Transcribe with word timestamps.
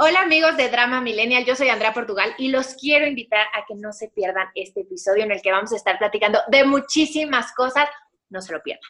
Hola 0.00 0.20
amigos 0.20 0.56
de 0.56 0.68
Drama 0.68 1.00
Millennial, 1.00 1.44
yo 1.44 1.56
soy 1.56 1.70
Andrea 1.70 1.92
Portugal 1.92 2.32
y 2.38 2.50
los 2.50 2.76
quiero 2.80 3.08
invitar 3.08 3.44
a 3.52 3.66
que 3.66 3.74
no 3.74 3.92
se 3.92 4.08
pierdan 4.08 4.46
este 4.54 4.82
episodio 4.82 5.24
en 5.24 5.32
el 5.32 5.42
que 5.42 5.50
vamos 5.50 5.72
a 5.72 5.76
estar 5.76 5.98
platicando 5.98 6.38
de 6.52 6.62
muchísimas 6.62 7.52
cosas. 7.52 7.88
No 8.30 8.40
se 8.40 8.52
lo 8.52 8.62
pierdan. 8.62 8.88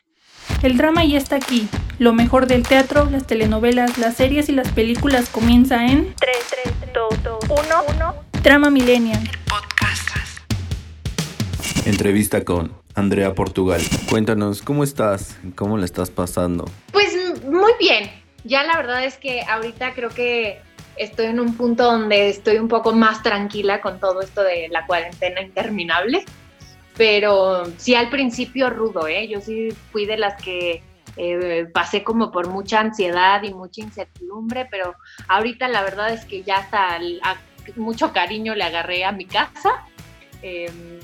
El 0.62 0.76
drama 0.76 1.06
ya 1.06 1.16
está 1.16 1.36
aquí. 1.36 1.66
Lo 1.98 2.12
mejor 2.12 2.46
del 2.46 2.62
teatro, 2.62 3.08
las 3.10 3.26
telenovelas, 3.26 3.96
las 3.96 4.16
series 4.16 4.50
y 4.50 4.52
las 4.52 4.71
películas 4.72 5.30
comienza 5.30 5.86
en 5.86 6.14
3, 6.14 6.36
3, 6.62 6.92
2, 6.92 7.22
2, 7.22 7.45
1, 7.49 7.59
1. 7.95 8.15
Drama 8.43 8.69
Millennial. 8.69 9.21
Podcast. 9.49 10.11
Entrevista 11.87 12.45
con 12.45 12.77
Andrea 12.95 13.33
Portugal. 13.33 13.81
Cuéntanos, 14.11 14.61
¿cómo 14.61 14.85
estás? 14.85 15.38
¿Cómo 15.54 15.79
le 15.79 15.87
estás 15.87 16.11
pasando? 16.11 16.66
Pues 16.93 17.43
muy 17.47 17.73
bien. 17.80 18.11
Ya 18.45 18.62
la 18.65 18.77
verdad 18.77 19.05
es 19.05 19.16
que 19.16 19.41
ahorita 19.43 19.95
creo 19.95 20.11
que 20.11 20.67
estoy 20.98 21.27
en 21.27 21.41
un 21.41 21.55
punto 21.55 21.84
donde 21.84 22.28
estoy 22.28 22.59
un 22.59 22.69
poco 22.69 22.92
más 22.92 23.23
tranquila 23.23 23.80
con 23.80 24.01
todo 24.01 24.20
esto 24.20 24.43
de 24.43 24.69
la 24.69 24.87
cuarentena 24.87 25.41
interminable, 25.41 26.24
pero 26.97 27.65
sí 27.77 27.95
al 27.95 28.11
principio 28.11 28.71
rudo, 28.71 29.07
¿eh? 29.07 29.29
Yo 29.29 29.41
sí 29.41 29.71
fui 29.93 30.07
de 30.07 30.16
las 30.16 30.43
que 30.43 30.83
eh, 31.16 31.66
pasé 31.73 32.05
como 32.05 32.30
por 32.30 32.48
mucha 32.48 32.80
ansiedad 32.80 33.43
y 33.43 33.52
mucha 33.52 33.80
incertidumbre, 33.80 34.66
pero 34.71 34.95
ahorita 35.27 35.69
la 35.69 35.83
verdad 35.83 36.12
es 36.12 36.24
que 36.24 36.43
ya 36.43 36.59
hasta 36.59 36.99
mucho 37.77 38.12
cariño 38.12 38.55
le 38.55 38.65
agarré 38.65 39.05
a 39.05 39.12
mi 39.12 39.27
casa. 39.27 39.85
Em, 40.43 41.01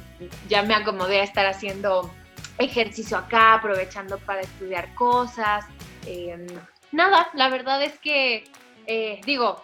ya 0.49 0.63
me 0.63 0.75
acomodé 0.75 1.21
a 1.21 1.25
estar 1.25 1.47
haciendo 1.47 2.11
ejercicio 2.59 3.19
acá, 3.19 3.55
aprovechando 3.55 4.19
para 4.19 4.43
estudiar 4.43 4.95
cosas. 4.95 5.65
Em, 6.07 6.47
nada, 6.93 7.29
la 7.35 7.49
verdad 7.49 7.83
es 7.83 7.99
que, 7.99 8.45
eh, 8.87 9.21
digo, 9.27 9.63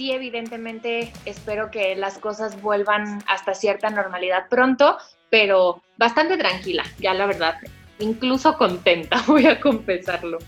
sí, 0.00 0.12
evidentemente 0.12 1.12
espero 1.26 1.70
que 1.70 1.94
las 1.94 2.16
cosas 2.16 2.62
vuelvan 2.62 3.22
hasta 3.26 3.52
cierta 3.52 3.90
normalidad 3.90 4.48
pronto, 4.48 4.96
pero 5.28 5.82
bastante 5.98 6.38
tranquila, 6.38 6.84
ya 6.98 7.12
la 7.12 7.26
verdad, 7.26 7.56
incluso 7.98 8.56
contenta, 8.56 9.22
voy 9.26 9.44
a 9.44 9.60
confesarlo. 9.60 10.38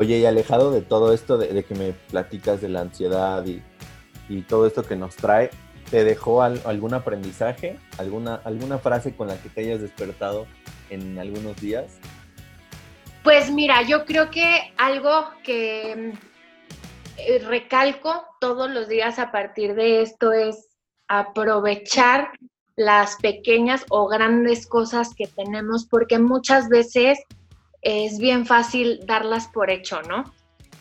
Oye, 0.00 0.18
y 0.18 0.26
alejado 0.26 0.72
de 0.72 0.82
todo 0.82 1.12
esto 1.12 1.38
de, 1.38 1.62
que 1.62 1.74
me 1.76 1.92
platicas 1.92 2.60
de 2.60 2.68
la 2.68 2.80
ansiedad 2.80 3.44
y, 3.46 3.62
todo 4.48 4.66
esto 4.66 4.82
que 4.82 4.96
nos 4.96 5.14
trae, 5.14 5.50
¿te 5.88 6.02
dejó 6.02 6.42
algún 6.42 6.94
aprendizaje? 6.94 7.78
¿Alguna, 7.96 8.40
¿Alguna 8.42 8.78
frase 8.78 9.14
con 9.14 9.28
la 9.28 9.40
que 9.40 9.50
te 9.50 9.60
hayas 9.60 9.80
despertado 9.80 10.48
en 10.90 11.16
algunos 11.20 11.60
días? 11.60 12.00
Pues 13.22 13.52
mira, 13.52 13.82
yo 13.82 14.04
creo 14.04 14.30
que 14.32 14.72
algo 14.76 15.30
que 15.44 16.12
eh, 17.18 17.38
recalco 17.38 18.24
todos 18.40 18.70
los 18.70 18.88
días 18.88 19.18
a 19.18 19.30
partir 19.30 19.74
de 19.74 20.02
esto 20.02 20.32
es 20.32 20.68
aprovechar 21.08 22.30
las 22.76 23.16
pequeñas 23.16 23.84
o 23.88 24.06
grandes 24.06 24.66
cosas 24.66 25.14
que 25.14 25.26
tenemos, 25.26 25.86
porque 25.86 26.18
muchas 26.18 26.68
veces 26.68 27.18
es 27.82 28.18
bien 28.18 28.44
fácil 28.44 29.00
darlas 29.06 29.48
por 29.48 29.70
hecho, 29.70 30.02
¿no? 30.02 30.24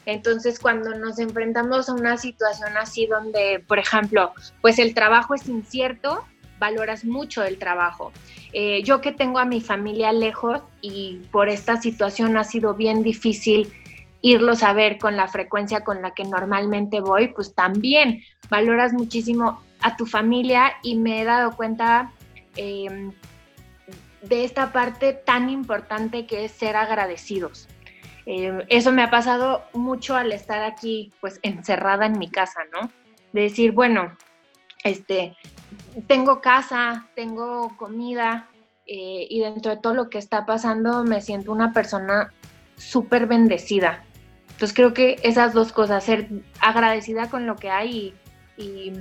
Entonces, 0.05 0.59
cuando 0.59 0.95
nos 0.95 1.19
enfrentamos 1.19 1.89
a 1.89 1.93
una 1.93 2.17
situación 2.17 2.77
así 2.77 3.07
donde, 3.07 3.63
por 3.67 3.79
ejemplo, 3.79 4.33
pues 4.61 4.77
el 4.77 4.93
trabajo 4.93 5.33
es 5.33 5.47
incierto, 5.47 6.25
valoras 6.59 7.05
mucho 7.05 7.43
el 7.43 7.57
trabajo. 7.57 8.11
Eh, 8.53 8.83
yo 8.83 9.01
que 9.01 9.11
tengo 9.11 9.39
a 9.39 9.45
mi 9.45 9.61
familia 9.61 10.11
lejos 10.11 10.61
y 10.81 11.21
por 11.31 11.49
esta 11.49 11.81
situación 11.81 12.37
ha 12.37 12.43
sido 12.43 12.73
bien 12.75 13.03
difícil 13.03 13.73
irlos 14.25 14.63
a 14.63 14.73
ver 14.73 14.97
con 14.97 15.15
la 15.15 15.27
frecuencia 15.27 15.83
con 15.83 16.01
la 16.01 16.15
que 16.15 16.23
normalmente 16.23 16.99
voy, 16.99 17.27
pues 17.27 17.53
también 17.53 18.23
valoras 18.49 18.91
muchísimo 18.91 19.61
a 19.81 19.95
tu 19.97 20.07
familia 20.07 20.73
y 20.81 20.95
me 20.95 21.21
he 21.21 21.25
dado 21.25 21.55
cuenta 21.55 22.11
em, 22.55 23.11
de 24.23 24.43
esta 24.43 24.71
parte 24.71 25.13
tan 25.13 25.51
importante 25.51 26.25
que 26.25 26.45
es 26.45 26.51
ser 26.53 26.75
agradecidos. 26.75 27.67
Em, 28.25 28.63
eso 28.69 28.91
me 28.91 29.03
ha 29.03 29.11
pasado 29.11 29.63
mucho 29.73 30.15
al 30.15 30.31
estar 30.31 30.63
aquí, 30.63 31.13
pues 31.21 31.39
encerrada 31.43 32.07
en 32.07 32.17
mi 32.17 32.31
casa, 32.31 32.61
¿no? 32.73 32.89
De 33.31 33.41
decir, 33.41 33.73
bueno, 33.73 34.17
este, 34.83 35.37
tengo 36.07 36.41
casa, 36.41 37.09
tengo 37.13 37.77
comida 37.77 38.49
eh, 38.87 39.27
y 39.29 39.41
dentro 39.41 39.69
de 39.69 39.77
todo 39.77 39.93
lo 39.93 40.09
que 40.09 40.17
está 40.17 40.47
pasando 40.47 41.03
me 41.03 41.21
siento 41.21 41.51
una 41.51 41.73
persona 41.73 42.33
súper 42.75 43.27
bendecida. 43.27 44.04
Entonces 44.55 44.73
creo 44.73 44.93
que 44.93 45.17
esas 45.21 45.53
dos 45.53 45.73
cosas, 45.73 46.05
ser 46.05 46.29
agradecida 46.61 47.29
con 47.29 47.45
lo 47.45 47.57
que 47.57 47.69
hay 47.69 48.13
y, 48.55 48.93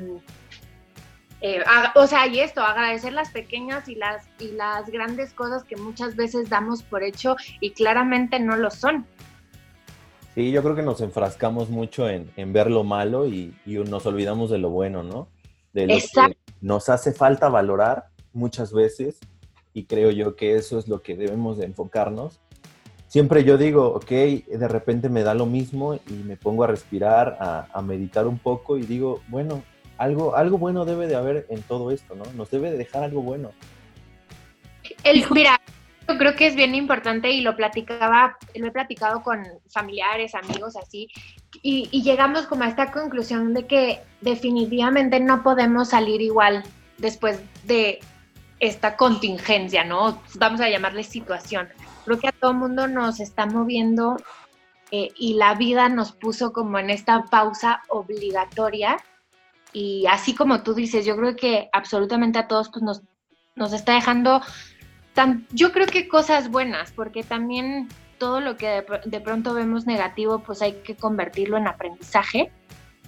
eh, 1.40 1.62
o 1.94 2.08
sea, 2.08 2.26
y 2.26 2.40
esto, 2.40 2.60
agradecer 2.60 3.12
las 3.12 3.30
pequeñas 3.30 3.88
y 3.88 3.94
las, 3.94 4.26
y 4.40 4.48
las 4.50 4.90
grandes 4.90 5.32
cosas 5.32 5.62
que 5.62 5.76
muchas 5.76 6.16
veces 6.16 6.50
damos 6.50 6.82
por 6.82 7.04
hecho 7.04 7.36
y 7.60 7.70
claramente 7.70 8.40
no 8.40 8.56
lo 8.56 8.68
son. 8.72 9.06
Sí, 10.34 10.50
yo 10.50 10.60
creo 10.64 10.74
que 10.74 10.82
nos 10.82 11.00
enfrascamos 11.00 11.70
mucho 11.70 12.08
en, 12.08 12.32
ver 12.52 12.68
lo 12.68 12.82
malo 12.82 13.28
y, 13.28 13.54
nos 13.64 14.06
olvidamos 14.06 14.50
de 14.50 14.58
lo 14.58 14.70
bueno, 14.70 15.04
¿no? 15.04 15.28
De 15.72 15.86
lo 15.86 15.94
que 15.94 16.36
nos 16.60 16.88
hace 16.88 17.12
falta 17.12 17.48
valorar 17.48 18.06
muchas 18.32 18.72
veces 18.72 19.20
y 19.72 19.84
creo 19.84 20.10
yo 20.10 20.34
que 20.34 20.56
eso 20.56 20.80
es 20.80 20.88
lo 20.88 21.00
que 21.00 21.14
debemos 21.14 21.58
de 21.58 21.66
enfocarnos 21.66 22.40
siempre 23.08 23.44
yo 23.44 23.56
digo, 23.56 23.86
ok, 23.94 24.08
de 24.08 24.68
repente 24.68 25.08
me 25.08 25.22
da 25.22 25.34
lo 25.34 25.46
mismo 25.46 25.94
y 25.94 26.12
me 26.12 26.36
pongo 26.36 26.64
a 26.64 26.66
respirar, 26.66 27.36
a, 27.40 27.82
meditar 27.82 28.26
un 28.26 28.38
poco 28.38 28.76
y 28.76 28.82
digo, 28.82 29.22
bueno, 29.28 29.62
algo, 29.98 30.36
algo 30.36 30.58
bueno 30.58 30.84
debe 30.84 31.06
de 31.06 31.16
haber 31.16 31.46
en 31.48 31.62
todo 31.62 31.90
esto, 31.90 32.14
¿no? 32.14 32.24
Nos 32.34 32.50
debe 32.50 32.70
de 32.70 32.78
dejar 32.78 33.04
algo 33.04 33.22
bueno. 33.22 33.52
El, 35.04 35.24
mira, 35.30 35.60
yo 36.08 36.18
creo 36.18 36.34
que 36.34 36.46
es 36.46 36.56
bien 36.56 36.74
importante 36.74 37.30
y 37.30 37.40
lo 37.40 37.56
platicaba, 37.56 38.36
lo 38.54 38.66
he 38.66 38.72
platicado 38.72 39.22
con 39.22 39.44
familiares, 39.70 40.34
amigos, 40.34 40.76
así, 40.76 41.08
y, 41.62 41.88
y 41.92 42.02
llegamos 42.02 42.46
como 42.46 42.64
a 42.64 42.68
esta 42.68 42.90
conclusión 42.90 43.54
de 43.54 43.66
que 43.66 44.00
definitivamente 44.20 45.20
no 45.20 45.42
podemos 45.42 45.90
salir 45.90 46.20
igual 46.20 46.64
después 46.98 47.40
de 47.64 48.00
esta 48.60 48.96
contingencia, 48.96 49.84
¿no? 49.84 50.20
Vamos 50.34 50.60
a 50.60 50.68
llamarle 50.68 51.04
situación 51.04 51.68
creo 52.04 52.18
que 52.18 52.28
a 52.28 52.32
todo 52.32 52.54
mundo 52.54 52.86
nos 52.86 53.20
está 53.20 53.46
moviendo 53.46 54.16
eh, 54.90 55.10
y 55.16 55.34
la 55.34 55.54
vida 55.54 55.88
nos 55.88 56.12
puso 56.12 56.52
como 56.52 56.78
en 56.78 56.90
esta 56.90 57.24
pausa 57.24 57.82
obligatoria. 57.88 58.96
Y 59.72 60.06
así 60.06 60.34
como 60.34 60.62
tú 60.62 60.74
dices, 60.74 61.04
yo 61.04 61.16
creo 61.16 61.34
que 61.34 61.68
absolutamente 61.72 62.38
a 62.38 62.46
todos 62.46 62.68
pues, 62.68 62.82
nos, 62.82 63.02
nos 63.56 63.72
está 63.72 63.94
dejando, 63.94 64.40
tan, 65.14 65.46
yo 65.50 65.72
creo 65.72 65.86
que 65.86 66.06
cosas 66.06 66.50
buenas, 66.50 66.92
porque 66.92 67.24
también 67.24 67.88
todo 68.18 68.40
lo 68.40 68.56
que 68.56 68.68
de, 68.68 68.84
de 69.04 69.20
pronto 69.20 69.54
vemos 69.54 69.86
negativo, 69.86 70.38
pues 70.40 70.62
hay 70.62 70.74
que 70.84 70.94
convertirlo 70.94 71.56
en 71.56 71.66
aprendizaje 71.66 72.52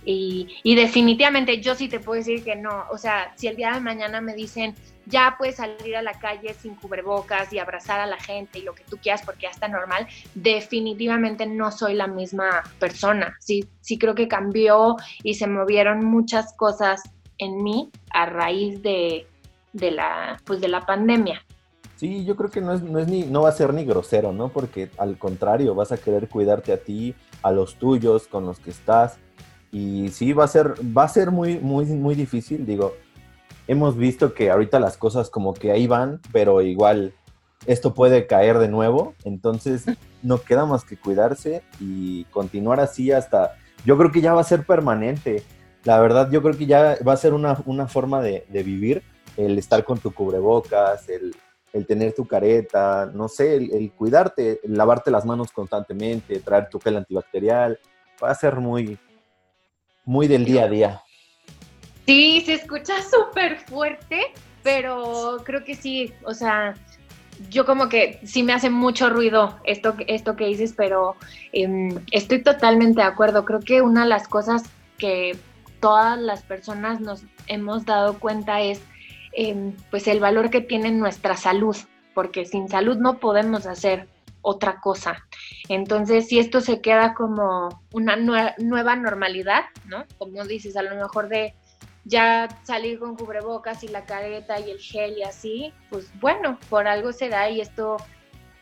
y, 0.09 0.75
definitivamente 0.77 1.61
yo 1.61 1.75
sí 1.75 1.89
te 1.89 1.99
puedo 1.99 2.19
decir 2.19 2.45
que 2.45 2.55
no, 2.55 2.85
o 2.93 2.97
sea, 2.97 3.35
si 3.37 3.49
el 3.49 3.57
día 3.57 3.73
de 3.73 3.81
mañana 3.81 4.21
me 4.21 4.35
dicen, 4.35 4.75
ya 5.07 5.35
puedes 5.37 5.57
salir 5.57 5.97
a 5.97 6.03
la 6.03 6.13
calle 6.19 6.55
sin 6.55 6.77
cubrebocas 6.77 7.53
y 7.53 7.59
abrazar 7.59 7.99
a 7.99 8.07
la 8.07 8.17
gente 8.17 8.61
y 8.61 8.63
lo 8.63 8.75
que 8.75 8.85
tú 8.85 8.99
quieras 8.99 9.23
porque 9.25 9.43
ya 9.43 9.51
está 9.51 9.67
normal, 9.67 10.07
definitivamente 10.35 11.47
no 11.47 11.73
soy 11.73 11.95
la 11.95 12.07
misma 12.07 12.63
persona. 12.79 13.37
Sí, 13.41 13.69
sí 13.81 13.99
creo 13.99 14.15
que 14.15 14.29
cambió 14.29 14.97
y 15.25 15.35
se 15.35 15.49
movieron 15.49 16.05
muchas 16.05 16.55
cosas 16.55 17.03
en 17.39 17.63
mí 17.63 17.91
a 18.11 18.27
raíz 18.27 18.83
de, 18.83 19.27
de 19.73 19.91
la, 19.91 20.41
pues 20.45 20.61
de 20.61 20.69
la 20.69 20.87
pandemia. 20.87 21.43
Sí, 21.97 22.25
yo 22.25 22.37
creo 22.37 22.51
que 22.51 22.61
no 22.61 22.75
es, 22.75 22.83
no 22.83 22.99
es 22.99 23.09
ni, 23.09 23.25
no 23.25 23.43
va 23.43 23.49
a 23.49 23.53
ser 23.53 23.73
ni 23.73 23.85
grosero, 23.85 24.33
¿no? 24.33 24.51
Porque 24.51 24.91
al 24.99 25.19
contrario, 25.19 25.75
vas 25.75 25.93
a 25.93 25.97
querer 25.97 26.29
cuidarte 26.29 26.73
a 26.73 26.77
ti, 26.77 27.15
a 27.43 27.51
los 27.53 27.77
tuyos, 27.77 28.29
con 28.29 28.45
los 28.45 28.61
que 28.61 28.71
estás. 28.71 29.19
Y 29.79 30.09
sí, 30.09 30.33
va 30.33 30.45
a 30.45 30.49
ser, 30.49 30.73
va 30.97 31.05
a 31.05 31.09
ser 31.09 31.31
muy, 31.31 31.59
muy, 31.59 31.85
muy 31.85 32.15
difícil. 32.15 32.65
Digo, 32.65 32.95
hemos 33.69 33.95
visto 33.95 34.33
que 34.33 34.51
ahorita 34.51 34.81
las 34.81 34.97
cosas 34.97 35.29
como 35.29 35.53
que 35.53 35.71
ahí 35.71 35.87
van, 35.87 36.19
pero 36.33 36.63
igual 36.63 37.13
esto 37.67 37.93
puede 37.93 38.27
caer 38.27 38.59
de 38.59 38.69
nuevo. 38.69 39.13
Entonces, 39.25 39.85
no 40.23 40.41
queda 40.41 40.65
más 40.65 40.83
que 40.85 40.97
cuidarse 40.97 41.63
y 41.79 42.25
continuar 42.31 42.81
así 42.81 43.13
hasta. 43.13 43.55
Yo 43.85 43.99
creo 43.99 44.11
que 44.11 44.23
ya 44.23 44.33
va 44.33 44.41
a 44.41 44.45
ser 44.45 44.65
permanente. 44.65 45.43
La 45.85 46.01
verdad, 46.01 46.31
yo 46.31 46.41
creo 46.41 46.57
que 46.57 46.65
ya 46.65 46.97
va 47.07 47.13
a 47.13 47.19
ser 47.19 47.35
una, 47.35 47.55
forma 47.87 48.23
de, 48.23 48.47
vivir, 48.49 49.03
el 49.37 49.59
estar 49.59 49.85
con 49.85 49.99
tu 49.99 50.11
cubrebocas, 50.11 51.07
el, 51.11 51.37
tener 51.87 52.15
tu 52.15 52.27
careta, 52.27 53.11
no 53.13 53.29
sé, 53.29 53.57
el, 53.57 53.71
el, 53.75 53.93
cuidarte, 53.93 54.59
el 54.65 54.75
lavarte 54.75 55.11
las 55.11 55.27
manos 55.27 55.53
constantemente, 55.53 56.41
traer 56.41 56.71
tu 56.71 56.81
gel 56.81 56.97
antibacterial, 56.97 57.79
va 58.23 58.31
a 58.31 58.35
ser 58.35 58.57
muy, 58.57 58.99
muy 60.07 60.29
del 60.29 60.45
día 60.45 60.65
a 60.65 60.69
día. 60.69 61.03
Sí, 62.07 62.43
se 62.47 62.55
escucha 62.55 62.95
súper 63.03 63.59
fuerte, 63.59 64.33
pero 64.63 65.43
creo 65.45 65.65
que 65.65 65.75
sí, 65.75 66.15
o 66.25 66.33
sea, 66.33 66.75
yo 67.51 67.67
como 67.67 67.89
que 67.89 68.21
sí 68.25 68.43
me 68.43 68.53
hace 68.53 68.71
mucho 68.71 69.11
ruido 69.11 69.59
esto, 69.65 69.95
esto 70.07 70.37
que 70.37 70.47
dices, 70.47 70.73
pero 70.77 71.17
em, 71.53 71.99
estoy 72.13 72.43
totalmente 72.43 73.01
de 73.01 73.07
acuerdo. 73.07 73.45
Creo 73.45 73.61
que 73.61 73.83
una 73.83 74.05
de 74.05 74.09
las 74.09 74.29
cosas 74.29 74.63
que 74.97 75.37
todas 75.81 76.19
las 76.19 76.43
personas 76.43 77.01
nos 77.01 77.25
hemos 77.49 77.85
dado 77.85 78.19
cuenta 78.19 78.61
es 78.61 78.81
em, 79.33 79.73
pues 79.91 80.07
el 80.09 80.21
valor 80.21 80.49
que 80.51 80.61
tiene 80.61 80.93
nuestra 80.93 81.37
salud, 81.37 81.77
porque 82.15 82.47
sin 82.47 82.69
salud 82.69 82.97
no 82.97 83.19
podemos 83.19 83.67
hacer 83.67 84.09
otra 84.43 84.81
cosa. 84.81 85.27
Entonces, 85.69 86.29
si 86.29 86.39
esto 86.39 86.61
se 86.61 86.81
queda 86.81 87.15
como 87.15 87.83
una 87.93 88.17
nueva 88.17 88.97
normalidad, 88.97 89.65
¿no? 89.87 90.05
Como 90.19 90.45
dices, 90.45 90.77
a 90.77 90.83
lo 90.83 90.95
mejor 90.95 91.29
de 91.29 91.55
ya 92.07 92.49
salir 92.63 92.99
con 93.01 93.17
cubrebocas 93.17 93.83
y 93.83 93.89
la 93.89 94.05
careta 94.05 94.61
y 94.61 94.71
el 94.71 94.79
gel 94.79 95.19
y 95.19 95.23
así, 95.25 95.73
pues 95.91 96.09
bueno, 96.21 96.59
por 96.71 96.87
algo 96.87 97.13
se 97.13 97.29
da 97.29 97.51
y 97.51 97.61
esto 97.61 97.97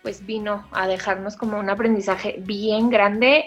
pues 0.02 0.24
vino 0.24 0.66
a 0.72 0.86
dejarnos 0.86 1.36
como 1.36 1.58
un 1.58 1.70
aprendizaje 1.70 2.36
bien 2.38 2.90
grande 2.90 3.46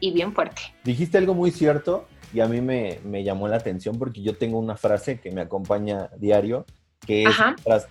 y 0.00 0.12
bien 0.12 0.34
fuerte. 0.34 0.60
Dijiste 0.82 1.18
algo 1.18 1.34
muy 1.34 1.50
cierto 1.50 2.06
y 2.32 2.40
a 2.40 2.46
mí 2.46 2.60
me, 2.60 3.24
llamó 3.24 3.48
la 3.48 3.56
atención 3.56 3.98
porque 3.98 4.22
yo 4.22 4.36
tengo 4.36 4.58
una 4.58 4.76
frase 4.76 5.20
que 5.20 5.30
me 5.30 5.42
acompaña 5.42 6.10
diario, 6.16 6.66
que 7.06 7.24
es, 7.24 7.36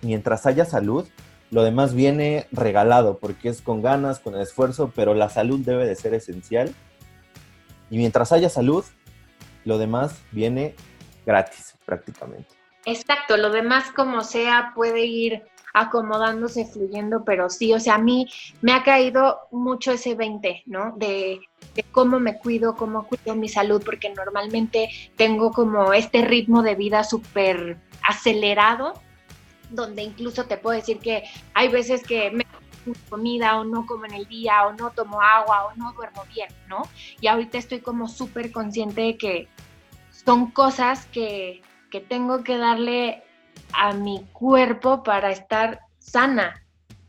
mientras, 0.02 0.46
haya 0.46 0.64
salud, 0.64 1.06
lo 1.54 1.62
demás 1.62 1.94
viene 1.94 2.48
regalado, 2.50 3.18
porque 3.18 3.48
es 3.48 3.62
con 3.62 3.80
ganas, 3.80 4.18
con 4.18 4.34
esfuerzo, 4.34 4.90
pero 4.92 5.14
la 5.14 5.28
salud 5.28 5.60
debe 5.60 5.86
de 5.86 5.94
ser 5.94 6.12
esencial. 6.12 6.74
Y 7.90 7.98
mientras 7.98 8.32
haya 8.32 8.48
salud, 8.48 8.84
lo 9.64 9.78
demás 9.78 10.20
viene 10.32 10.74
gratis 11.24 11.76
prácticamente. 11.86 12.48
Exacto, 12.86 13.36
lo 13.36 13.50
demás 13.50 13.92
como 13.92 14.24
sea 14.24 14.72
puede 14.74 15.06
ir 15.06 15.44
acomodándose, 15.72 16.66
fluyendo, 16.66 17.22
pero 17.24 17.48
sí, 17.48 17.72
o 17.72 17.78
sea, 17.78 17.94
a 17.94 17.98
mí 17.98 18.26
me 18.60 18.72
ha 18.72 18.82
caído 18.82 19.38
mucho 19.52 19.92
ese 19.92 20.16
20, 20.16 20.64
¿no? 20.66 20.94
De, 20.96 21.38
cómo 21.92 22.18
me 22.18 22.36
cuido, 22.36 22.74
cómo 22.74 23.06
cuido 23.06 23.36
mi 23.36 23.48
salud, 23.48 23.80
porque 23.84 24.12
normalmente 24.12 24.88
tengo 25.16 25.52
como 25.52 25.92
este 25.92 26.24
ritmo 26.24 26.64
de 26.64 26.74
vida 26.74 27.04
súper 27.04 27.78
acelerado, 28.02 28.94
donde 29.74 30.02
incluso 30.02 30.44
te 30.44 30.56
puedo 30.56 30.76
decir 30.76 30.98
que 30.98 31.24
hay 31.54 31.68
veces 31.68 32.02
que 32.02 32.30
me 32.30 32.44
comida 33.08 33.58
o 33.58 33.64
no 33.64 33.86
como 33.86 34.04
en 34.04 34.14
el 34.14 34.26
día 34.26 34.66
o 34.66 34.72
no 34.74 34.90
tomo 34.90 35.20
agua 35.20 35.66
o 35.66 35.76
no 35.76 35.92
duermo 35.92 36.24
bien, 36.34 36.48
¿no? 36.68 36.82
Y 37.20 37.28
ahorita 37.28 37.58
estoy 37.58 37.80
como 37.80 38.08
súper 38.08 38.52
consciente 38.52 39.00
de 39.00 39.16
que 39.16 39.48
son 40.10 40.50
cosas 40.50 41.06
que, 41.06 41.62
que 41.90 42.00
tengo 42.00 42.44
que 42.44 42.58
darle 42.58 43.22
a 43.72 43.92
mi 43.92 44.24
cuerpo 44.32 45.02
para 45.02 45.30
estar 45.30 45.80
sana. 45.98 46.60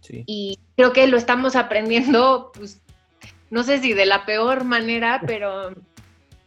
Y 0.10 0.60
creo 0.76 0.94
que 0.94 1.08
lo 1.08 1.18
estamos 1.18 1.56
aprendiendo, 1.56 2.52
pues, 2.54 2.82
no 3.50 3.64
sé 3.64 3.80
si 3.80 3.94
de 3.94 4.06
la 4.06 4.26
peor 4.26 4.64
manera, 4.64 5.22
pero, 5.28 5.74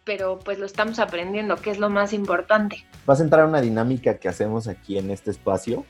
pero 0.05 0.39
pues 0.39 0.59
lo 0.59 0.67
estamos 0.67 0.99
aprendiendo, 0.99 1.57
que 1.57 1.71
es 1.71 1.79
lo 1.79 1.91
más 1.91 2.13
importante. 2.13 2.85
Vas 3.07 3.21
a 3.21 3.25
entrar 3.25 3.43
a 3.43 3.47
una 3.49 3.61
dinámica 3.61 4.19
que 4.19 4.29
hacemos 4.29 4.69
aquí 4.69 4.99
en 4.99 5.11
este 5.11 5.31
espacio. 5.31 5.85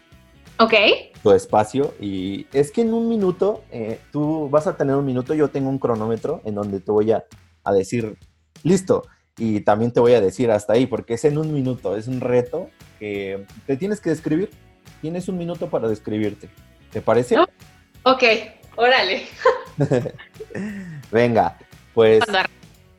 Ok. 0.58 0.74
Tu 1.22 1.30
espacio. 1.32 1.94
Y 2.00 2.46
es 2.52 2.70
que 2.70 2.82
en 2.82 2.94
un 2.94 3.08
minuto, 3.08 3.64
eh, 3.70 4.00
tú 4.12 4.48
vas 4.48 4.66
a 4.66 4.76
tener 4.76 4.96
un 4.96 5.04
minuto, 5.04 5.34
yo 5.34 5.48
tengo 5.48 5.68
un 5.68 5.78
cronómetro 5.78 6.40
en 6.44 6.54
donde 6.54 6.80
te 6.80 6.90
voy 6.90 7.12
a, 7.12 7.24
a 7.64 7.72
decir, 7.72 8.16
listo. 8.62 9.04
Y 9.36 9.60
también 9.60 9.92
te 9.92 10.00
voy 10.00 10.14
a 10.14 10.20
decir 10.20 10.50
hasta 10.50 10.72
ahí, 10.72 10.86
porque 10.86 11.14
es 11.14 11.24
en 11.24 11.38
un 11.38 11.52
minuto, 11.52 11.96
es 11.96 12.08
un 12.08 12.20
reto 12.20 12.70
que 12.98 13.46
te 13.66 13.76
tienes 13.76 14.00
que 14.00 14.10
describir. 14.10 14.50
Tienes 15.00 15.28
un 15.28 15.38
minuto 15.38 15.68
para 15.70 15.88
describirte. 15.88 16.48
¿Te 16.90 17.00
parece? 17.00 17.38
Ok, 18.02 18.22
órale. 18.76 19.26
Venga, 21.12 21.56
pues 21.94 22.22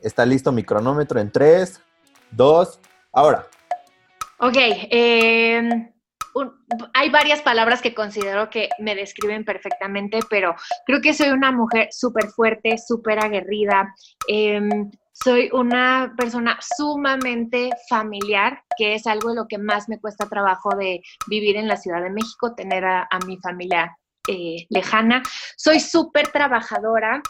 está 0.02 0.26
listo 0.26 0.52
mi 0.52 0.64
cronómetro 0.64 1.20
en 1.20 1.32
3, 1.32 1.82
2, 2.32 2.80
ahora. 3.12 3.48
Ok, 4.40 4.58
hay 6.94 7.10
varias 7.10 7.42
palabras 7.42 7.82
que 7.82 7.94
considero 7.94 8.50
que 8.50 8.70
me 8.80 8.96
describen 8.96 9.46
perfectamente, 9.46 10.20
pero 10.30 10.56
creo 10.86 11.02
que 11.02 11.14
soy 11.14 11.30
una 11.30 11.52
mujer 11.52 11.90
súper 11.92 12.28
fuerte, 12.28 12.78
súper 12.78 13.20
aguerrida. 13.20 13.94
Em, 14.28 14.90
soy 15.12 15.50
una 15.52 16.14
persona 16.18 16.58
sumamente 16.78 17.70
familiar, 17.90 18.64
que 18.78 18.96
es 18.96 19.06
algo 19.06 19.30
de 19.30 19.36
lo 19.36 19.48
que 19.48 19.58
más 19.58 19.90
me 19.90 20.00
cuesta 20.00 20.30
trabajo 20.30 20.76
de 20.78 21.02
vivir 21.28 21.58
en 21.58 21.68
la 21.68 21.76
Ciudad 21.76 22.02
de 22.02 22.10
México, 22.10 22.56
tener 22.56 22.86
a, 22.86 23.08
mi 23.26 23.38
familia 23.38 23.98
eh, 24.28 24.66
lejana. 24.70 25.22
Soy 25.58 25.82
súper 25.82 26.30
trabajadora, 26.30 27.22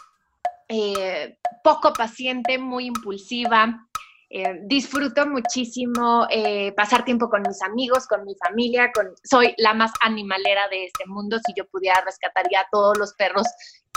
eh, 0.68 1.38
poco 1.64 1.94
paciente, 1.94 2.60
muy 2.60 2.86
impulsiva. 2.86 3.89
Eh, 4.32 4.60
disfruto 4.64 5.26
muchísimo 5.26 6.28
pasar 6.76 7.04
tiempo 7.04 7.30
con 7.30 7.42
mis 7.42 7.62
amigos, 7.64 8.08
con 8.08 8.24
mi 8.26 8.36
familia. 8.36 8.92
Con... 8.94 9.08
Soy 9.24 9.54
la 9.58 9.74
más 9.74 9.92
animalera 10.02 10.68
de 10.70 10.86
este 10.86 11.06
mundo. 11.08 11.38
Si 11.46 11.54
yo 11.56 11.68
pudiera, 11.68 12.02
rescataría 12.06 12.62
a 12.62 12.68
todos 12.72 12.98
los 12.98 13.14
perros 13.14 13.48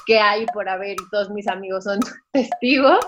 que 0.06 0.19
hay 0.19 0.46
por 0.46 0.69
haber 0.69 0.93
y 0.93 1.11
todos 1.11 1.31
mis 1.31 1.49
amigos 1.49 1.84
son 1.84 2.00
testigos. 2.32 3.00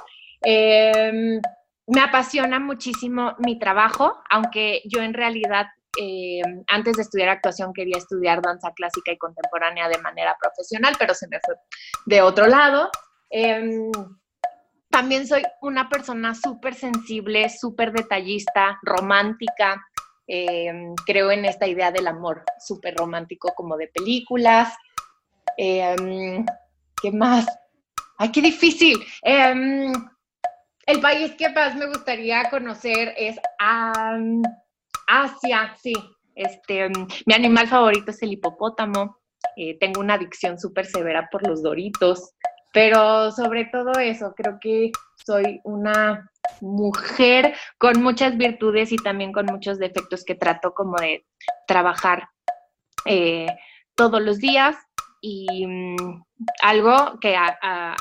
Em, 0.43 1.41
me 1.87 2.01
apasiona 2.01 2.59
muchísimo 2.61 3.35
mi 3.39 3.59
trabajo, 3.59 4.23
aunque 4.31 4.83
yo 4.87 5.03
en 5.03 5.15
realidad 5.15 5.67
em, 5.99 6.65
antes 6.69 6.97
de 6.97 7.03
estudiar 7.03 7.29
actuación 7.29 7.73
quería 7.73 7.99
estudiar 7.99 8.43
danza 8.43 8.73
clásica 8.75 9.13
y 9.13 9.19
contemporánea 9.19 9.89
de 9.89 9.99
manera 9.99 10.37
profesional, 10.41 10.95
pero 10.99 11.15
se 11.15 11.29
me 11.29 11.41
fue 11.45 11.55
de 12.07 12.23
otro 12.23 12.47
lado. 12.47 12.91
Em, 13.31 13.91
también 14.95 15.27
soy 15.27 15.43
una 15.61 15.89
persona 15.89 16.37
súper 16.37 16.73
sensible, 16.77 17.49
súper 17.49 17.91
detallista, 17.91 18.79
romántica. 18.83 19.85
creo 21.05 21.33
en 21.33 21.45
esta 21.45 21.67
idea 21.67 21.91
del 21.91 22.07
amor 22.07 22.45
súper 22.65 22.95
romántico 22.95 23.53
como 23.57 23.77
de 23.77 23.89
películas. 23.89 24.73
¿Qué 25.57 26.45
más? 27.13 27.45
¡Ay, 28.19 28.31
qué 28.31 28.41
difícil! 28.41 29.05
El 29.25 31.01
país 31.03 31.33
que 31.37 31.49
más 31.49 31.75
me 31.75 31.87
gustaría 31.87 32.49
conocer 32.49 33.15
es 33.17 33.37
Asia, 35.09 35.75
sí. 35.83 35.95
Este, 36.37 36.89
mi 37.27 37.35
animal 37.35 37.67
favorito 37.67 38.13
es 38.13 38.23
el 38.23 38.35
hipopótamo. 38.35 39.19
Eh, 39.57 39.77
tengo 39.81 40.01
una 40.01 40.15
adicción 40.15 40.57
súper 40.57 40.87
severa 40.87 41.29
por 41.33 41.45
los 41.49 41.65
doritos, 41.65 42.35
pero 42.75 43.31
sobre 43.31 43.67
todo 43.67 43.93
eso, 44.01 44.35
creo 44.37 44.59
que 44.61 44.91
soy 45.25 45.61
una 45.65 46.31
mujer 46.61 47.55
con 47.79 48.03
muchas 48.03 48.37
virtudes 48.37 48.93
y 48.93 48.97
también 48.97 49.33
con 49.33 49.47
muchos 49.47 49.79
defectos 49.79 50.25
que 50.25 50.35
trato 50.35 50.75
como 50.75 50.97
de 50.97 51.25
trabajar 51.67 52.29
eh, 53.07 53.47
todos 53.95 54.21
los 54.21 54.39
días 54.39 54.77
y 55.21 55.67
mm, 55.67 56.23
algo 56.63 57.19
que, 57.21 57.37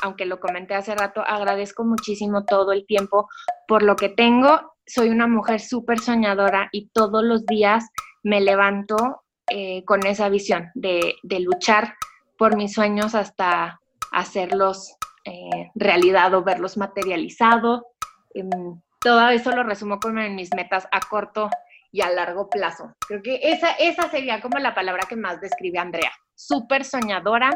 aunque 0.02 0.26
lo 0.26 0.40
comenté 0.40 0.74
hace 0.74 0.94
rato, 0.94 1.22
agradezco 1.26 1.84
muchísimo 1.84 2.44
todo 2.44 2.72
el 2.72 2.84
tiempo 2.84 3.28
por 3.66 3.82
lo 3.82 3.96
que 3.96 4.10
tengo. 4.10 4.74
Soy 4.86 5.08
una 5.08 5.26
mujer 5.26 5.60
súper 5.60 6.00
soñadora 6.00 6.68
y 6.72 6.88
todos 6.88 7.22
los 7.24 7.46
días 7.46 7.88
me 8.22 8.40
levanto 8.40 9.22
eh, 9.50 9.84
con 9.84 10.04
esa 10.04 10.28
visión 10.28 10.70
de, 10.74 11.14
luchar 11.40 11.94
por 12.36 12.56
mis 12.56 12.74
sueños 12.74 13.14
hasta 13.14 13.80
hacerlos 14.18 14.96
eh, 15.24 15.70
realidad 15.74 16.34
o 16.34 16.42
verlos 16.42 16.76
materializado. 16.76 17.86
Em, 18.34 18.80
todo 19.00 19.28
eso 19.28 19.50
lo 19.52 19.62
resumo 19.62 19.98
como 20.00 20.20
en 20.20 20.34
mis 20.34 20.54
metas 20.54 20.86
a 20.90 21.00
corto 21.00 21.50
y 21.92 22.02
a 22.02 22.10
largo 22.10 22.48
plazo. 22.48 22.92
Creo 23.06 23.22
que 23.22 23.38
esa, 23.42 23.72
esa 23.72 24.08
sería 24.10 24.40
como 24.40 24.58
la 24.58 24.74
palabra 24.74 25.06
que 25.08 25.16
más 25.16 25.40
describe 25.40 25.78
Andrea 25.78 26.10
súper 26.34 26.84
soñadora. 26.84 27.50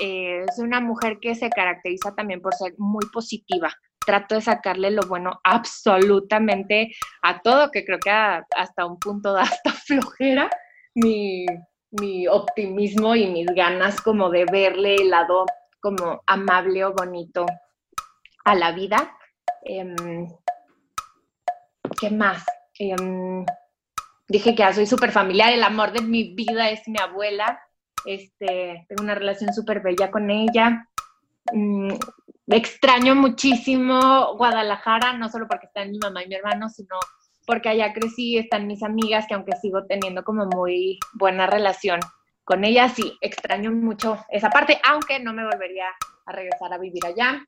Eh, 0.00 0.44
es 0.48 0.58
una 0.58 0.80
mujer 0.80 1.18
que 1.20 1.34
se 1.34 1.50
caracteriza 1.50 2.14
también 2.14 2.40
por 2.40 2.54
ser 2.54 2.74
muy 2.78 3.04
positiva. 3.12 3.72
Trato 4.04 4.36
de 4.36 4.40
sacarle 4.40 4.90
lo 4.90 5.02
bueno 5.02 5.40
absolutamente 5.44 6.92
a 7.22 7.40
todo, 7.42 7.70
que 7.70 7.84
creo 7.84 7.98
que 7.98 8.10
hasta 8.10 8.86
un 8.86 8.98
punto 8.98 9.32
da 9.32 9.42
hasta 9.42 9.70
flojera 9.86 10.50
mi, 10.94 11.46
optimismo 12.28 13.16
y 13.16 13.26
mis 13.26 13.46
ganas 13.48 14.00
como 14.00 14.30
de 14.30 14.44
verle 14.44 14.94
el 14.94 15.10
lado 15.10 15.44
como 15.80 16.22
amable 16.26 16.84
o 16.84 16.94
bonito 16.94 17.46
a 18.44 18.54
la 18.54 18.72
vida. 18.72 19.16
Em, 19.62 20.28
¿Qué 21.98 22.10
más? 22.10 22.44
Em, 22.78 23.44
dije 24.28 24.54
que 24.54 24.72
soy 24.72 24.86
súper 24.86 25.12
familiar, 25.12 25.52
el 25.52 25.62
amor 25.62 25.92
de 25.92 26.02
mi 26.02 26.34
vida 26.34 26.70
es 26.70 26.86
mi 26.88 26.98
abuela. 26.98 27.60
Este, 28.04 28.86
tengo 28.88 29.02
una 29.02 29.14
relación 29.14 29.52
súper 29.52 29.80
bella 29.80 30.10
con 30.10 30.30
ella. 30.30 30.86
Mm, 31.52 31.94
extraño 32.48 33.14
muchísimo 33.14 34.36
Guadalajara, 34.36 35.14
no 35.14 35.28
solo 35.28 35.46
porque 35.48 35.66
están 35.66 35.90
mi 35.90 35.98
mamá 35.98 36.22
y 36.22 36.28
mi 36.28 36.36
hermano, 36.36 36.68
sino 36.68 36.96
porque 37.46 37.68
allá 37.68 37.92
crecí, 37.92 38.38
están 38.38 38.66
mis 38.66 38.82
amigas, 38.82 39.26
que 39.26 39.34
aunque 39.34 39.56
sigo 39.56 39.84
teniendo 39.86 40.22
como 40.22 40.46
muy 40.46 40.98
buena 41.14 41.46
relación 41.46 42.00
con 42.50 42.64
ellas, 42.64 42.94
sí, 42.96 43.16
extraño 43.20 43.70
mucho 43.70 44.18
esa 44.28 44.50
parte, 44.50 44.80
aunque 44.82 45.20
no 45.20 45.32
me 45.32 45.44
volvería 45.44 45.84
a 46.26 46.32
regresar 46.32 46.72
a 46.72 46.78
vivir 46.78 47.06
allá. 47.06 47.46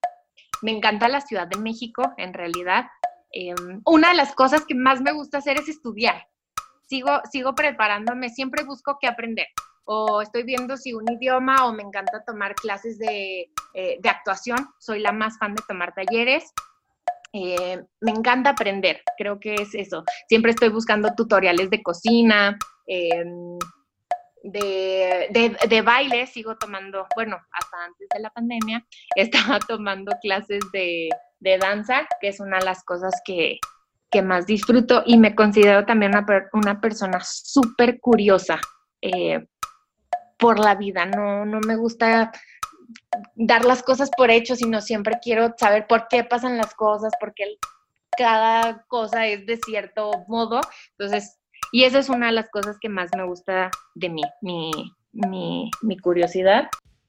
Me 0.63 0.71
encanta 0.71 1.09
la 1.09 1.21
Ciudad 1.21 1.49
de 1.49 1.59
México, 1.59 2.13
en 2.19 2.33
realidad. 2.33 2.85
Em, 3.33 3.83
una 3.85 4.11
de 4.11 4.15
las 4.15 4.33
cosas 4.37 4.65
que 4.65 4.77
más 4.77 5.01
me 5.01 5.11
gusta 5.11 5.39
hacer 5.39 5.59
es 5.59 5.69
estudiar. 5.69 6.29
Sigo, 6.87 7.21
sigo 7.33 7.53
preparándome, 7.57 8.29
siempre 8.29 8.63
busco 8.63 8.99
qué 9.01 9.09
aprender. 9.09 9.49
O 9.87 10.23
estoy 10.23 10.45
viendo 10.45 10.77
si 10.77 10.93
un 10.93 11.11
idioma 11.11 11.67
o 11.67 11.73
me 11.73 11.83
encanta 11.83 12.23
tomar 12.25 12.55
clases 12.55 12.97
de, 13.01 13.51
eh, 13.75 13.99
actuación. 14.05 14.69
Soy 14.79 15.01
la 15.01 15.11
más 15.11 15.37
fan 15.37 15.57
de 15.57 15.65
tomar 15.67 15.93
talleres. 15.95 16.45
Eh, 17.33 17.83
me 18.01 18.13
encanta 18.13 18.51
aprender, 18.51 19.03
creo 19.19 19.41
que 19.41 19.55
es 19.55 19.75
eso. 19.75 20.05
Siempre 20.29 20.53
estoy 20.53 20.69
buscando 20.69 21.13
tutoriales 21.17 21.71
de 21.71 21.83
cocina, 21.83 22.57
em, 24.43 25.33
de, 25.33 25.57
de, 25.69 25.83
baile, 25.83 26.27
sigo 26.27 26.57
tomando, 26.57 27.07
bueno, 27.15 27.39
hasta 27.53 27.85
antes 27.85 28.09
de 28.13 28.21
la 28.21 28.31
pandemia, 28.31 28.87
estaba 29.17 29.59
tomando 29.61 30.13
clases 30.21 30.61
de, 30.73 31.09
de 31.41 31.59
danza, 31.59 32.07
que 32.21 32.29
es 32.29 32.41
una 32.41 32.59
de 32.59 32.65
las 32.65 32.85
cosas 32.85 33.21
que, 33.25 33.59
que 34.11 34.23
más 34.23 34.47
disfruto 34.47 35.03
y 35.07 35.17
me 35.17 35.35
considero 35.35 35.85
también 35.87 36.13
una, 36.13 36.27
una 36.53 36.81
persona 36.81 37.19
súper 37.23 37.99
curiosa 37.99 38.61
eh, 39.01 39.47
por 40.39 40.59
la 40.59 40.75
vida. 40.75 41.07
No, 41.07 41.47
no 41.47 41.61
me 41.67 41.77
gusta 41.77 42.31
dar 43.35 43.65
las 43.65 43.83
cosas 43.83 44.11
por 44.17 44.31
hecho, 44.31 44.55
sino 44.55 44.81
siempre 44.81 45.19
quiero 45.23 45.55
saber 45.57 45.87
por 45.87 46.09
qué 46.09 46.25
pasan 46.25 46.57
las 46.57 46.75
cosas, 46.75 47.13
porque 47.19 47.57
cada 48.17 48.85
cosa 48.89 49.27
es 49.27 49.47
de 49.47 49.57
cierto 49.57 50.11
modo. 50.29 50.61
Entonces, 50.99 51.39
y 51.73 51.85
esa 51.85 51.99
es 51.99 52.09
una 52.11 52.27
de 52.27 52.33
las 52.33 52.51
cosas 52.51 52.79
que 52.79 52.89
más 52.89 53.11
me 53.17 53.25
gusta 53.25 53.71
de 53.95 54.11
mí, 54.11 54.23
mi, 54.43 55.99
curiosidad. 56.03 56.69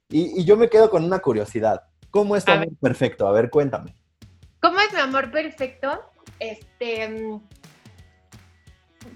Y, 0.09 0.43
yo 0.45 0.57
me 0.57 0.69
quedo 0.69 0.89
con 0.89 1.03
una 1.03 1.19
curiosidad. 1.19 1.83
¿Cómo 2.09 2.35
es 2.35 2.45
tu 2.45 2.51
amor 2.51 2.69
perfecto? 2.81 3.27
A 3.27 3.31
ver, 3.31 3.49
cuéntame. 3.49 3.93
¿Cómo 4.61 4.79
es 4.79 4.93
mi 4.93 4.99
amor 4.99 5.31
perfecto? 5.31 6.01
Este, 6.39 7.39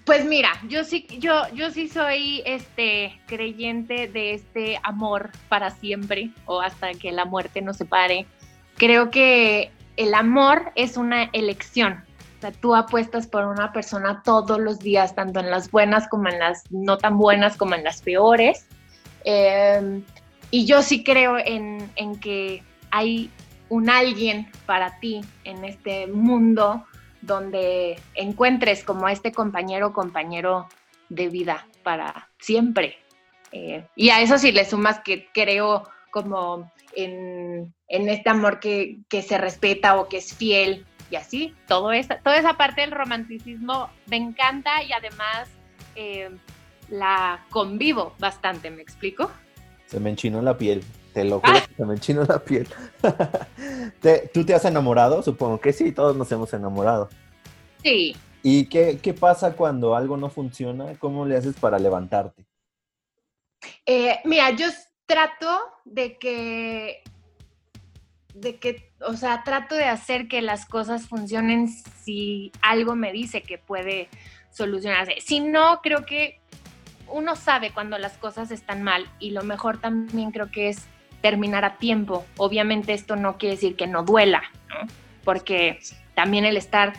pues 0.06 0.26
mira, 0.26 0.50
yo 0.68 0.84
sí, 0.84 1.08
yo, 1.20 1.44
yo 1.54 1.72
sí 1.72 1.88
soy 1.88 2.42
este 2.46 3.20
creyente 3.28 4.08
de 4.08 4.34
este 4.34 4.80
amor 4.84 5.32
para 5.48 5.72
siempre 5.72 6.32
o 6.46 6.60
hasta 6.60 6.94
que 6.94 7.12
la 7.12 7.26
muerte 7.26 7.62
nos 7.62 7.78
separe. 7.78 8.26
Creo 8.76 9.10
que 9.10 9.72
el 9.96 10.14
amor 10.14 10.72
es 10.76 10.98
una 10.98 11.30
elección. 11.34 12.04
O 12.38 12.42
sea, 12.42 12.52
tú 12.52 12.76
apuestas 12.76 13.28
por 13.28 13.46
una 13.46 13.74
persona 13.74 14.22
todos 14.24 14.60
los 14.60 14.80
días, 14.80 15.16
tanto 15.16 15.40
en 15.40 15.50
las 15.50 15.72
buenas 15.72 16.08
como 16.08 16.30
en 16.30 16.40
las 16.40 16.64
no 16.72 16.98
tan 16.98 17.18
buenas, 17.18 17.58
como 17.58 17.76
en 17.76 17.84
las 17.84 18.02
peores. 18.02 18.68
Em, 19.24 20.04
y 20.52 20.66
yo 20.66 20.82
sí 20.82 21.04
creo 21.04 21.38
en, 21.38 21.90
en 21.96 22.20
que 22.20 22.64
hay 22.92 23.32
un 23.70 23.90
alguien 23.90 24.52
para 24.66 25.00
ti 25.00 25.22
en 25.44 25.66
este 25.66 26.08
mundo 26.08 26.86
donde 27.22 28.00
encuentres 28.16 28.84
como 28.84 29.10
este 29.10 29.32
compañero 29.32 29.94
compañero 29.94 30.68
de 31.10 31.28
vida 31.28 31.68
para 31.84 32.30
siempre. 32.40 32.98
Eh, 33.52 33.86
y 33.96 34.10
a 34.10 34.22
eso 34.22 34.38
sí 34.38 34.52
le 34.52 34.66
sumas 34.66 35.00
que 35.00 35.28
creo 35.34 35.84
como 36.12 36.72
en, 36.96 37.74
este 37.88 38.30
amor 38.30 38.60
que, 38.60 39.00
se 39.10 39.38
respeta 39.38 40.00
o 40.00 40.08
que 40.08 40.18
es 40.18 40.34
fiel 40.34 40.86
y 41.10 41.16
así, 41.16 41.56
todo 41.68 41.92
esa, 41.92 42.20
toda 42.20 42.38
esa 42.38 42.54
parte 42.54 42.82
del 42.82 42.92
romanticismo 42.92 43.90
me 44.08 44.18
encanta 44.18 44.84
y 44.84 44.92
además 44.92 45.50
eh, 45.96 46.30
la 46.90 47.46
convivo 47.50 48.14
bastante, 48.20 48.70
¿me 48.70 48.82
explico? 48.82 49.32
Se 49.86 50.00
me 50.00 50.10
enchinó 50.10 50.42
la 50.42 50.58
piel, 50.58 50.84
te 51.14 51.24
lo 51.24 51.40
juro 51.44 51.60
se 51.76 51.86
me 51.86 51.94
enchinó 51.94 52.24
la 52.24 52.40
piel. 52.40 52.68
¿Tú 54.34 54.46
te 54.46 54.54
has 54.54 54.66
enamorado? 54.66 55.24
Supongo 55.24 55.60
que 55.60 55.74
sí, 55.74 55.92
todos 55.92 56.16
nos 56.16 56.32
hemos 56.32 56.54
enamorado. 56.54 57.10
Sí. 57.84 58.16
¿Y 58.44 58.68
qué, 58.68 59.16
pasa 59.20 59.54
cuando 59.54 59.96
algo 59.96 60.18
no 60.18 60.30
funciona? 60.30 60.98
¿Cómo 61.00 61.26
le 61.26 61.38
haces 61.38 61.56
para 61.56 61.80
levantarte? 61.80 62.46
Eh, 63.86 64.20
mira, 64.26 64.52
yo 64.52 64.68
trato 65.06 65.60
de 65.86 66.18
que 66.18 67.04
de 68.42 68.58
que, 68.58 68.92
o 69.02 69.14
sea, 69.14 69.44
trato 69.44 69.76
de 69.76 69.86
hacer 69.86 70.28
que 70.28 70.42
las 70.42 70.66
cosas 70.66 71.08
funcionen 71.08 71.70
si 71.70 72.52
algo 72.62 72.96
me 72.96 73.12
dice 73.12 73.42
que 73.42 73.58
puede 73.58 74.10
solucionarse. 74.52 75.16
Si 75.22 75.40
no, 75.40 75.82
creo 75.82 76.06
que 76.06 76.40
uno 77.08 77.36
sabe 77.36 77.72
cuando 77.72 77.98
las 77.98 78.18
cosas 78.18 78.52
están 78.52 78.84
mal 78.84 79.10
y 79.20 79.32
lo 79.32 79.44
mejor 79.44 79.80
también 79.80 80.32
creo 80.32 80.52
que 80.52 80.70
es 80.70 80.86
terminar 81.22 81.66
a 81.66 81.78
tiempo. 81.78 82.26
Obviamente 82.38 82.94
esto 82.94 83.16
no 83.16 83.38
quiere 83.38 83.56
decir 83.56 83.76
que 83.76 83.88
no 83.88 84.04
duela, 84.04 84.44
¿no? 84.70 84.88
Porque 85.24 85.80
también 86.16 86.46
el 86.46 86.58
estar 86.58 86.94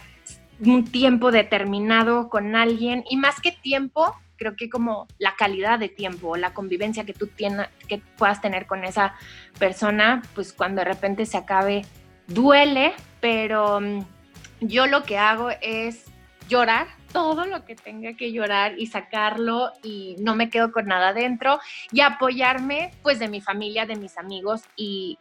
un 0.60 0.84
tiempo 0.84 1.30
determinado 1.30 2.28
con 2.28 2.56
alguien 2.56 3.04
y 3.08 3.16
más 3.16 3.40
que 3.40 3.52
tiempo, 3.52 4.16
creo 4.38 4.56
que 4.56 4.70
como 4.70 5.06
la 5.18 5.34
calidad 5.36 5.78
de 5.78 5.88
tiempo, 5.88 6.36
la 6.36 6.54
convivencia 6.54 7.04
que 7.04 7.12
tú 7.12 7.26
tienes, 7.26 7.68
que 7.88 7.98
puedas 8.16 8.40
tener 8.40 8.66
con 8.66 8.84
esa 8.84 9.14
persona, 9.58 10.22
pues 10.34 10.52
cuando 10.52 10.80
de 10.80 10.86
repente 10.86 11.26
se 11.26 11.36
acabe, 11.36 11.84
duele, 12.26 12.94
pero 13.20 13.80
mm, 13.80 14.04
yo 14.60 14.86
lo 14.86 15.02
que 15.02 15.18
hago 15.18 15.50
es 15.60 16.04
llorar 16.48 16.86
todo 17.12 17.46
lo 17.46 17.64
que 17.64 17.74
tenga 17.74 18.14
que 18.14 18.32
llorar 18.32 18.78
y 18.78 18.86
sacarlo 18.86 19.72
y 19.82 20.16
no 20.18 20.34
me 20.34 20.50
quedo 20.50 20.72
con 20.72 20.86
nada 20.86 21.12
dentro 21.12 21.58
y 21.90 22.00
apoyarme 22.00 22.92
pues 23.02 23.18
de 23.18 23.28
mi 23.28 23.40
familia, 23.40 23.86
de 23.86 23.96
mis 23.96 24.18
amigos 24.18 24.62
y 24.76 25.18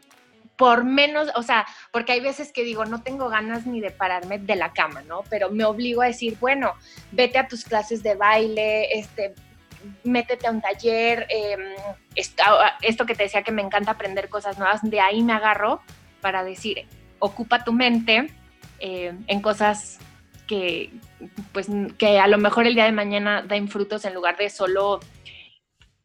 por 0.57 0.83
menos, 0.83 1.29
o 1.35 1.43
sea, 1.43 1.65
porque 1.91 2.11
hay 2.11 2.19
veces 2.19 2.51
que 2.51 2.63
digo, 2.63 2.83
no 2.85 3.03
tengo 3.03 3.29
ganas 3.29 3.65
ni 3.65 3.79
de 3.79 3.91
pararme 3.91 4.39
de 4.39 4.55
la 4.55 4.73
cama, 4.73 5.03
¿no? 5.03 5.23
Pero 5.29 5.51
me 5.51 5.63
obligo 5.63 6.01
a 6.01 6.07
decir, 6.07 6.37
bueno, 6.41 6.73
vete 7.11 7.37
a 7.37 7.47
tus 7.47 7.63
clases 7.63 8.01
de 8.01 8.15
baile, 8.15 8.97
este, 8.97 9.35
métete 10.03 10.47
a 10.47 10.51
un 10.51 10.61
taller, 10.61 11.27
em, 11.29 11.75
esto, 12.15 13.05
que 13.05 13.15
te 13.15 13.23
decía 13.23 13.43
que 13.43 13.51
me 13.51 13.61
encanta 13.61 13.91
aprender 13.91 14.29
cosas 14.29 14.57
nuevas, 14.57 14.81
de 14.81 14.99
ahí 14.99 15.21
me 15.21 15.33
agarro 15.33 15.81
para 16.21 16.43
decir, 16.43 16.87
ocupa 17.19 17.63
tu 17.63 17.71
mente 17.71 18.31
em, 18.79 19.23
en 19.27 19.41
cosas 19.41 19.99
que, 20.47 20.91
pues, 21.51 21.67
que 21.99 22.19
a 22.19 22.27
lo 22.27 22.39
mejor 22.39 22.65
el 22.65 22.73
día 22.73 22.85
de 22.85 22.91
mañana 22.91 23.43
den 23.43 23.67
frutos 23.67 24.05
en 24.05 24.15
lugar 24.15 24.37
de 24.37 24.49
solo, 24.49 24.99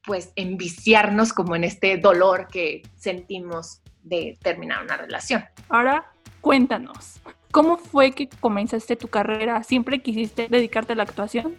pues, 0.04 0.32
enviciarnos 0.36 1.32
como 1.32 1.56
en 1.56 1.64
este 1.64 1.96
dolor 1.96 2.48
que 2.48 2.82
sentimos 2.96 3.81
de 4.02 4.38
terminar 4.42 4.82
una 4.82 4.96
relación. 4.96 5.44
Ahora, 5.68 6.12
cuéntanos, 6.40 7.20
¿cómo 7.50 7.76
fue 7.78 8.12
que 8.12 8.28
comenzaste 8.28 8.96
tu 8.96 9.08
carrera? 9.08 9.62
¿Siempre 9.62 10.00
quisiste 10.00 10.48
dedicarte 10.48 10.92
a 10.92 10.96
la 10.96 11.04
actuación? 11.04 11.56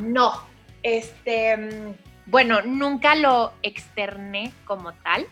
No, 0.00 0.32
este, 0.82 1.96
bueno, 2.26 2.62
nunca 2.62 3.14
lo 3.14 3.52
externé 3.62 4.52
como 4.64 4.92
tal, 4.92 5.26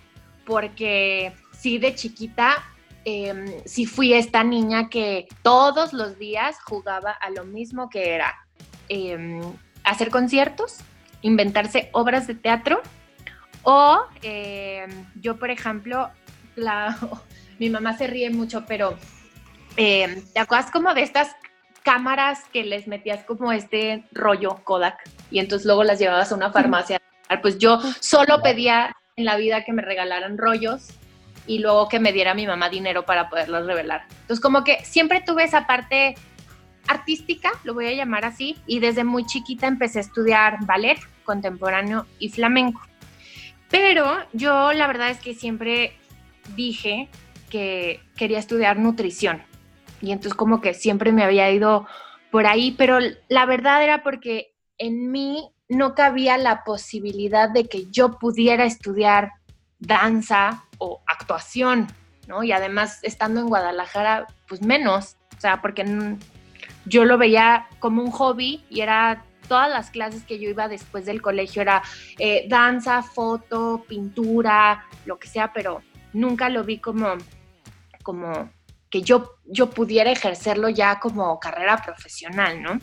porque 0.46 1.32
sí 1.52 1.78
de 1.78 1.94
chiquita, 1.94 2.64
em, 3.04 3.46
sí 3.64 3.86
fui 3.86 4.14
esta 4.14 4.44
niña 4.44 4.88
que 4.88 5.26
todos 5.42 5.92
los 5.92 6.18
días 6.18 6.56
jugaba 6.64 7.10
a 7.10 7.30
lo 7.30 7.44
mismo 7.44 7.90
que 7.90 8.14
era 8.14 8.34
em, 8.88 9.40
hacer 9.84 10.10
conciertos, 10.10 10.78
inventarse 11.22 11.88
obras 11.92 12.26
de 12.26 12.34
teatro 12.34 12.82
o 13.62 14.00
eh, 14.22 14.86
yo, 15.20 15.38
por 15.38 15.50
ejemplo, 15.50 16.10
la, 16.56 16.96
mi 17.58 17.70
mamá 17.70 17.96
se 17.96 18.06
ríe 18.06 18.30
mucho, 18.30 18.64
pero 18.66 18.96
eh, 19.76 20.22
¿te 20.34 20.40
acuerdas 20.40 20.70
como 20.70 20.94
de 20.94 21.02
estas 21.02 21.34
cámaras 21.82 22.44
que 22.52 22.64
les 22.64 22.86
metías 22.86 23.24
como 23.24 23.52
este 23.52 24.04
rollo 24.12 24.60
Kodak 24.64 25.02
y 25.30 25.40
entonces 25.40 25.66
luego 25.66 25.84
las 25.84 25.98
llevabas 25.98 26.32
a 26.32 26.34
una 26.34 26.52
farmacia? 26.52 27.00
Pues 27.40 27.58
yo 27.58 27.80
solo 28.00 28.42
pedía 28.42 28.94
en 29.16 29.24
la 29.24 29.36
vida 29.36 29.64
que 29.64 29.72
me 29.72 29.82
regalaran 29.82 30.36
rollos 30.36 30.88
y 31.46 31.58
luego 31.58 31.88
que 31.88 31.98
me 31.98 32.12
diera 32.12 32.34
mi 32.34 32.46
mamá 32.46 32.68
dinero 32.68 33.04
para 33.04 33.28
poderlos 33.28 33.66
revelar. 33.66 34.02
Entonces 34.22 34.40
como 34.40 34.64
que 34.64 34.84
siempre 34.84 35.22
tuve 35.24 35.44
esa 35.44 35.66
parte 35.66 36.14
artística, 36.88 37.52
lo 37.64 37.74
voy 37.74 37.86
a 37.86 37.94
llamar 37.94 38.24
así, 38.24 38.58
y 38.66 38.80
desde 38.80 39.04
muy 39.04 39.24
chiquita 39.24 39.66
empecé 39.66 39.98
a 39.98 40.02
estudiar 40.02 40.58
ballet 40.66 40.98
contemporáneo 41.24 42.06
y 42.18 42.28
flamenco. 42.28 42.80
Pero 43.72 44.18
yo 44.34 44.72
la 44.74 44.86
verdad 44.86 45.10
es 45.10 45.18
que 45.18 45.34
siempre 45.34 45.94
dije 46.54 47.08
que 47.50 48.00
quería 48.16 48.38
estudiar 48.38 48.78
nutrición. 48.78 49.42
Y 50.00 50.12
entonces 50.12 50.34
como 50.34 50.60
que 50.60 50.74
siempre 50.74 51.10
me 51.10 51.24
había 51.24 51.50
ido 51.50 51.86
por 52.30 52.46
ahí, 52.46 52.72
pero 52.72 52.98
la 53.28 53.46
verdad 53.46 53.82
era 53.82 54.02
porque 54.02 54.54
en 54.78 55.10
mí 55.10 55.48
no 55.68 55.94
cabía 55.94 56.36
la 56.36 56.64
posibilidad 56.64 57.48
de 57.48 57.66
que 57.66 57.90
yo 57.90 58.18
pudiera 58.18 58.64
estudiar 58.64 59.32
danza 59.78 60.64
o 60.78 61.02
actuación, 61.06 61.86
¿no? 62.28 62.42
Y 62.42 62.52
además 62.52 63.00
estando 63.02 63.40
en 63.40 63.48
Guadalajara, 63.48 64.26
pues 64.48 64.60
menos, 64.60 65.16
o 65.36 65.40
sea, 65.40 65.62
porque 65.62 65.84
yo 66.84 67.04
lo 67.04 67.16
veía 67.16 67.68
como 67.78 68.02
un 68.02 68.10
hobby 68.10 68.64
y 68.68 68.80
era 68.80 69.24
todas 69.48 69.70
las 69.70 69.90
clases 69.90 70.24
que 70.24 70.38
yo 70.38 70.48
iba 70.48 70.68
después 70.68 71.04
del 71.04 71.20
colegio 71.20 71.62
era 71.62 71.82
eh, 72.18 72.46
danza, 72.48 73.02
foto, 73.02 73.84
pintura, 73.88 74.86
lo 75.04 75.18
que 75.18 75.28
sea, 75.28 75.52
pero 75.52 75.82
nunca 76.12 76.48
lo 76.48 76.64
vi 76.64 76.78
como, 76.78 77.16
como 78.02 78.50
que 78.90 79.02
yo, 79.02 79.36
yo 79.46 79.70
pudiera 79.70 80.10
ejercerlo 80.10 80.68
ya 80.68 81.00
como 81.00 81.38
carrera 81.40 81.78
profesional, 81.78 82.62
¿no? 82.62 82.78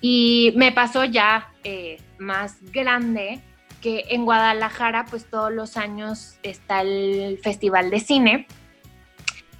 Y 0.00 0.52
me 0.56 0.72
pasó 0.72 1.04
ya 1.04 1.52
eh, 1.64 2.00
más 2.18 2.58
grande 2.72 3.42
que 3.80 4.04
en 4.08 4.24
Guadalajara, 4.24 5.04
pues 5.04 5.26
todos 5.26 5.52
los 5.52 5.76
años 5.76 6.38
está 6.42 6.82
el 6.82 7.38
Festival 7.42 7.90
de 7.90 8.00
Cine. 8.00 8.46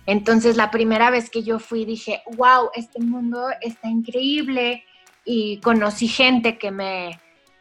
Entonces 0.07 0.57
la 0.57 0.71
primera 0.71 1.11
vez 1.11 1.31
que 1.31 1.43
yo 1.43 1.59
fui 1.59 1.85
dije, 1.85 2.23
wow, 2.37 2.71
este 2.75 3.01
mundo 3.01 3.49
está 3.61 3.89
increíble 3.89 4.85
y 5.27 5.59
conocí 5.59 6.09
gente 6.09 6.57
que 6.57 6.71
me, 6.71 7.21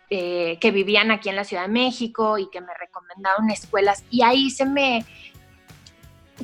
eh, 0.09 0.57
que 0.61 0.71
vivían 0.71 1.09
aquí 1.09 1.29
en 1.29 1.35
la 1.35 1.43
Ciudad 1.43 1.63
de 1.63 1.73
México 1.73 2.37
y 2.37 2.47
que 2.51 2.61
me 2.61 2.73
recomendaron 2.79 3.49
escuelas 3.49 4.03
y 4.11 4.21
ahí 4.21 4.51
se 4.51 4.65
me, 4.65 5.03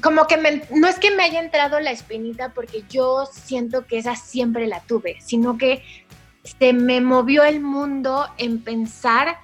como 0.01 0.25
que 0.25 0.38
me, 0.38 0.63
no 0.72 0.88
es 0.88 0.98
que 0.98 1.12
me 1.12 1.24
haya 1.24 1.40
entrado 1.40 1.80
la 1.80 1.92
espinita 1.92 2.54
porque 2.54 2.84
yo 2.90 3.28
siento 3.32 3.86
que 3.86 4.00
esa 4.00 4.16
siempre 4.16 4.66
la 4.66 4.82
tuve, 4.82 5.18
sino 5.22 5.60
que 5.60 5.84
se 6.44 6.74
me 6.74 7.01
movió 7.01 7.44
el 7.44 7.62
mundo 7.62 8.25
en 8.40 8.63
pensar 8.63 9.38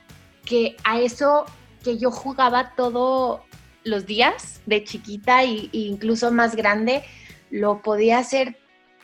que 0.46 0.76
a 0.84 1.00
eso 1.00 1.46
que 1.84 2.00
yo 2.00 2.10
jugaba 2.10 2.74
todos 2.76 3.42
los 3.84 4.08
días 4.08 4.62
de 4.66 4.84
chiquita 4.84 5.44
e 5.44 5.70
incluso 5.72 6.32
más 6.32 6.56
grande, 6.56 7.04
lo 7.52 7.84
podía 7.84 8.18
hacer 8.18 8.58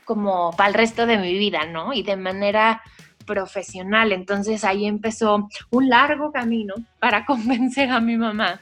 como 0.05 0.51
para 0.51 0.69
el 0.69 0.74
resto 0.75 1.05
de 1.05 1.17
mi 1.17 1.38
vida, 1.38 1.65
¿no? 1.65 1.93
Y 1.93 2.03
de 2.03 2.15
manera 2.15 2.81
profesional. 3.24 4.12
Entonces 4.12 4.63
ahí 4.63 4.86
empezó 4.86 5.50
un 5.72 5.89
largo 5.89 6.31
camino 6.31 6.75
para 7.00 7.25
convencer 7.27 7.89
a 7.89 8.00
mi 8.00 8.17
mamá 8.17 8.62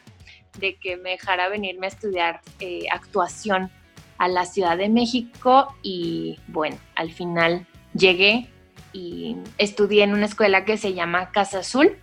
de 0.60 0.76
que 0.76 0.98
me 0.98 1.12
dejara 1.12 1.50
venirme 1.50 1.88
a 1.88 1.90
estudiar 1.90 2.42
eh, 2.60 2.86
actuación 2.92 3.70
a 4.18 4.28
la 4.28 4.46
Ciudad 4.46 4.78
de 4.78 4.90
México. 4.90 5.76
Y 5.82 6.40
bueno, 6.48 6.78
al 6.96 7.12
final 7.12 7.66
llegué 7.94 8.48
y 8.94 9.38
estudié 9.58 10.04
en 10.04 10.14
una 10.14 10.26
escuela 10.26 10.66
que 10.66 10.78
se 10.78 10.94
llama 10.94 11.32
Casa 11.32 11.60
Azul. 11.60 11.98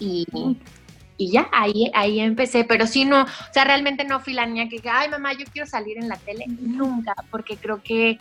Y, 0.00 0.26
y, 1.16 1.30
ya, 1.30 1.48
ahí, 1.52 1.92
ahí 1.94 2.18
empecé, 2.18 2.64
pero 2.64 2.88
sí 2.88 3.04
no, 3.04 3.22
o 3.22 3.52
sea, 3.52 3.62
realmente 3.62 4.04
no 4.04 4.18
fui 4.18 4.32
la 4.32 4.44
niña 4.44 4.68
que 4.68 4.82
ay 4.90 5.08
mamá, 5.08 5.32
yo 5.34 5.44
quiero 5.52 5.68
salir 5.68 5.96
en 5.96 6.08
la 6.08 6.16
tele, 6.16 6.46
nunca, 6.48 7.14
porque 7.30 7.56
creo 7.56 7.80
que 7.80 8.18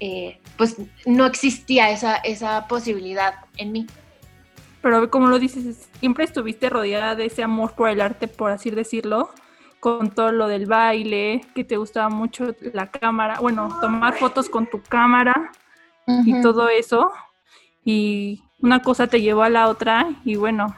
eh, 0.00 0.38
pues 0.56 0.76
no 1.06 1.26
existía 1.26 1.90
esa, 1.90 2.16
esa 2.16 2.66
posibilidad 2.68 3.34
en 3.56 3.72
mí. 3.72 3.86
Pero 4.80 5.10
como 5.10 5.28
lo 5.28 5.38
dices, 5.38 5.88
siempre 5.98 6.24
estuviste 6.24 6.70
rodeada 6.70 7.14
de 7.14 7.26
ese 7.26 7.42
amor 7.42 7.72
por 7.72 7.88
el 7.88 8.00
arte, 8.00 8.28
por 8.28 8.50
así 8.50 8.70
decirlo, 8.70 9.30
con 9.80 10.10
todo 10.10 10.32
lo 10.32 10.48
del 10.48 10.66
baile, 10.66 11.42
que 11.54 11.64
te 11.64 11.76
gustaba 11.76 12.08
mucho 12.08 12.54
la 12.72 12.90
cámara, 12.90 13.40
bueno, 13.40 13.76
tomar 13.80 14.14
fotos 14.14 14.48
con 14.48 14.66
tu 14.68 14.82
cámara 14.82 15.50
y 16.24 16.40
todo 16.40 16.68
eso. 16.68 17.12
Y 17.84 18.42
una 18.60 18.82
cosa 18.82 19.06
te 19.06 19.20
llevó 19.20 19.42
a 19.42 19.50
la 19.50 19.68
otra 19.68 20.08
y 20.24 20.36
bueno, 20.36 20.74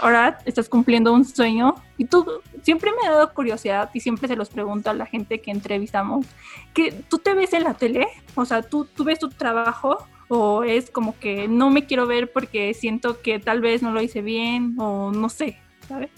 ahora 0.00 0.38
estás 0.44 0.68
cumpliendo 0.68 1.12
un 1.12 1.24
sueño 1.24 1.74
y 1.98 2.04
tú 2.04 2.42
siempre 2.62 2.90
me 2.92 3.06
ha 3.06 3.12
dado 3.12 3.32
curiosidad 3.34 3.90
y 3.92 4.00
siempre 4.00 4.28
se 4.28 4.36
los 4.36 4.48
pregunto 4.48 4.90
a 4.90 4.94
la 4.94 5.06
gente 5.06 5.40
que 5.40 5.50
entrevistamos, 5.50 6.26
que 6.74 6.92
tú 6.92 7.18
te 7.18 7.34
ves 7.34 7.52
en 7.52 7.64
la 7.64 7.74
tele, 7.74 8.06
o 8.34 8.44
sea, 8.44 8.62
tú, 8.62 8.84
tú 8.84 9.04
ves 9.04 9.18
tu 9.18 9.28
trabajo 9.28 10.06
o 10.28 10.64
es 10.64 10.90
como 10.90 11.18
que 11.18 11.48
no 11.48 11.70
me 11.70 11.86
quiero 11.86 12.06
ver 12.06 12.32
porque 12.32 12.72
siento 12.74 13.20
que 13.20 13.38
tal 13.38 13.60
vez 13.60 13.82
no 13.82 13.92
lo 13.92 14.00
hice 14.00 14.22
bien 14.22 14.74
o 14.78 15.10
no 15.10 15.28
sé, 15.28 15.58
¿sabes? 15.88 16.10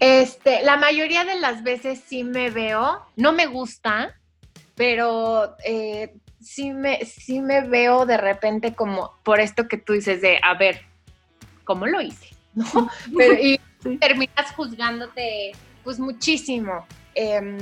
Este, 0.00 0.62
la 0.62 0.76
mayoría 0.76 1.24
de 1.24 1.36
las 1.36 1.62
veces 1.62 2.02
sí 2.06 2.24
me 2.24 2.50
veo, 2.50 3.00
no 3.16 3.32
me 3.32 3.46
gusta, 3.46 4.18
pero 4.74 5.56
eh, 5.64 6.14
sí, 6.40 6.72
me, 6.72 7.04
sí 7.04 7.40
me 7.40 7.60
veo 7.62 8.06
de 8.06 8.16
repente 8.16 8.74
como 8.74 9.12
por 9.22 9.40
esto 9.40 9.68
que 9.68 9.78
tú 9.78 9.92
dices 9.92 10.20
de, 10.20 10.40
a 10.42 10.54
ver, 10.54 10.82
¿cómo 11.64 11.86
lo 11.86 12.00
hice? 12.00 12.33
¿No? 12.74 12.90
Pero, 13.16 13.34
y 13.34 13.60
terminas 13.98 14.52
juzgándote 14.56 15.52
pues 15.82 15.98
muchísimo. 15.98 16.86
Em, 17.14 17.58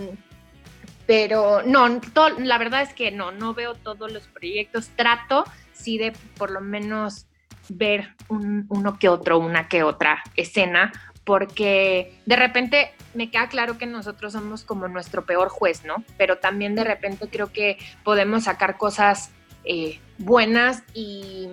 pero 1.07 1.63
no, 1.63 2.01
la 2.39 2.59
verdad 2.59 2.83
es 2.83 2.95
que 2.95 3.11
no, 3.11 3.33
no 3.33 3.55
veo 3.55 3.75
todos 3.75 4.13
los 4.13 4.29
proyectos. 4.29 4.91
Trato 4.97 5.45
sí 5.73 5.99
de 5.99 6.13
por 6.39 6.51
lo 6.51 6.61
menos 6.61 7.27
ver 7.69 8.15
uno 8.29 8.99
que 8.99 9.09
otro, 9.09 9.39
una 9.39 9.69
que 9.69 9.83
otra 9.83 10.23
escena, 10.37 10.93
porque 11.25 12.19
de 12.27 12.37
repente 12.37 12.93
me 13.15 13.31
queda 13.31 13.49
claro 13.49 13.79
que 13.79 13.87
nosotros 13.87 14.33
somos 14.33 14.65
como 14.65 14.89
nuestro 14.89 15.25
peor 15.25 15.49
juez, 15.49 15.85
¿no? 15.85 16.05
Pero 16.17 16.39
también 16.39 16.75
de 16.75 16.85
repente 16.85 17.29
creo 17.29 17.53
que 17.53 17.79
podemos 18.05 18.45
sacar 18.45 18.79
cosas 18.79 19.31
eh, 19.65 20.01
buenas 20.19 20.83
y, 20.95 21.49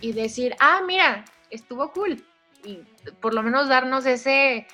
y 0.00 0.12
decir, 0.12 0.54
ah, 0.60 0.80
mira, 0.86 1.24
estuvo 1.52 1.92
cool. 1.92 2.24
Y 2.64 2.80
por 3.20 3.34
lo 3.34 3.42
menos 3.42 3.68
darnos 3.68 4.06
ese 4.06 4.66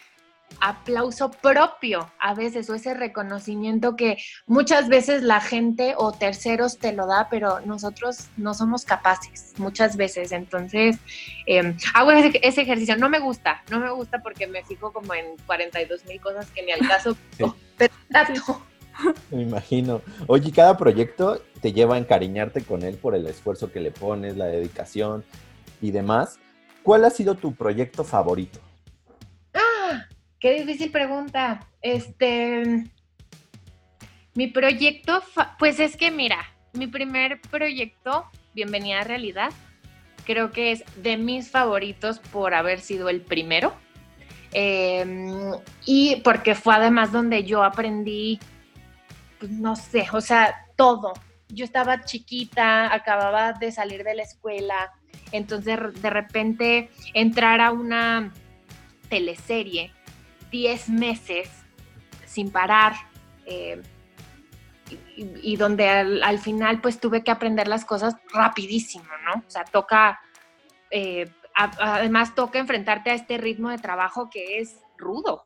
aplauso 0.60 1.30
propio 1.30 2.10
a 2.18 2.34
veces 2.34 2.68
o 2.70 2.74
ese 2.74 2.94
reconocimiento 2.94 3.96
que 3.96 4.18
muchas 4.46 4.88
veces 4.88 5.22
la 5.22 5.40
gente 5.40 5.94
o 5.96 6.12
terceros 6.12 6.78
te 6.78 6.92
lo 6.92 7.06
da, 7.06 7.28
pero 7.30 7.60
nosotros 7.60 8.28
no 8.36 8.54
somos 8.54 8.84
capaces 8.84 9.54
muchas 9.58 9.96
veces. 9.96 10.32
Entonces, 10.32 10.96
em, 11.46 11.76
hago 11.94 12.10
ese, 12.12 12.62
ejercicio. 12.62 12.96
No 12.96 13.08
me 13.08 13.18
gusta, 13.18 13.62
no 13.70 13.78
me 13.78 13.90
gusta 13.90 14.20
porque 14.22 14.46
me 14.46 14.64
fijo 14.64 14.92
como 14.92 15.14
en 15.14 15.36
42 15.46 16.04
mil 16.06 16.20
cosas 16.20 16.50
que 16.50 16.62
ni 16.62 16.72
al 16.72 16.86
caso, 16.86 17.16
Me 19.30 19.42
imagino. 19.42 20.02
Oye, 20.26 20.50
cada 20.50 20.76
proyecto 20.76 21.40
te 21.60 21.72
lleva 21.72 21.94
a 21.94 21.98
encariñarte 21.98 22.62
con 22.62 22.82
él 22.82 22.96
por 22.96 23.14
el 23.14 23.26
esfuerzo 23.28 23.70
que 23.70 23.78
le 23.78 23.92
pones, 23.92 24.36
la 24.36 24.46
dedicación 24.46 25.24
y 25.80 25.92
demás. 25.92 26.40
¿Cuál 26.88 27.04
ha 27.04 27.10
sido 27.10 27.34
tu 27.34 27.54
proyecto 27.54 28.02
favorito? 28.02 28.60
Qué 30.40 30.54
difícil 30.54 30.90
pregunta. 30.90 31.68
Este, 31.82 32.86
mi 34.32 34.46
proyecto, 34.46 35.22
pues 35.58 35.80
es 35.80 35.98
que 35.98 36.10
mira, 36.10 36.38
mi 36.72 36.86
primer 36.86 37.42
proyecto, 37.42 38.24
Bienvenida 38.54 39.00
a 39.00 39.04
Realidad, 39.04 39.50
creo 40.24 40.50
que 40.50 40.72
es 40.72 40.82
de 40.96 41.18
mis 41.18 41.50
favoritos 41.50 42.20
por 42.20 42.54
haber 42.54 42.80
sido 42.80 43.10
el 43.10 43.20
primero. 43.20 43.74
Em, 44.52 45.52
y 45.84 46.22
porque 46.22 46.54
fue 46.54 46.74
además 46.74 47.12
donde 47.12 47.44
yo 47.44 47.64
aprendí, 47.64 48.40
pues 49.38 49.50
no 49.50 49.76
sé, 49.76 50.06
o 50.10 50.22
sea, 50.22 50.54
todo. 50.74 51.12
Yo 51.48 51.66
estaba 51.66 52.04
chiquita, 52.04 52.94
acababa 52.94 53.52
de 53.52 53.72
salir 53.72 54.04
de 54.04 54.14
la 54.14 54.22
escuela, 54.22 54.90
entonces 55.32 55.78
de 56.02 56.10
repente 56.10 56.90
entrar 57.14 57.60
a 57.60 57.72
una 57.72 58.32
teleserie 59.08 59.92
10 60.50 60.88
meses 60.90 61.50
sin 62.26 62.50
parar 62.50 62.94
eh, 63.46 63.82
y, 65.16 65.56
donde 65.56 65.88
al, 65.88 66.38
final 66.38 66.80
pues 66.80 67.00
tuve 67.00 67.22
que 67.22 67.30
aprender 67.30 67.68
las 67.68 67.84
cosas 67.84 68.16
rapidísimo, 68.32 69.08
¿no? 69.24 69.42
O 69.46 69.50
sea, 69.50 69.64
toca, 69.64 70.20
eh, 70.90 71.30
además 71.54 72.34
toca 72.34 72.58
enfrentarte 72.58 73.10
a 73.10 73.14
este 73.14 73.36
ritmo 73.36 73.68
de 73.68 73.78
trabajo 73.78 74.30
que 74.30 74.60
es 74.60 74.80
rudo, 74.96 75.44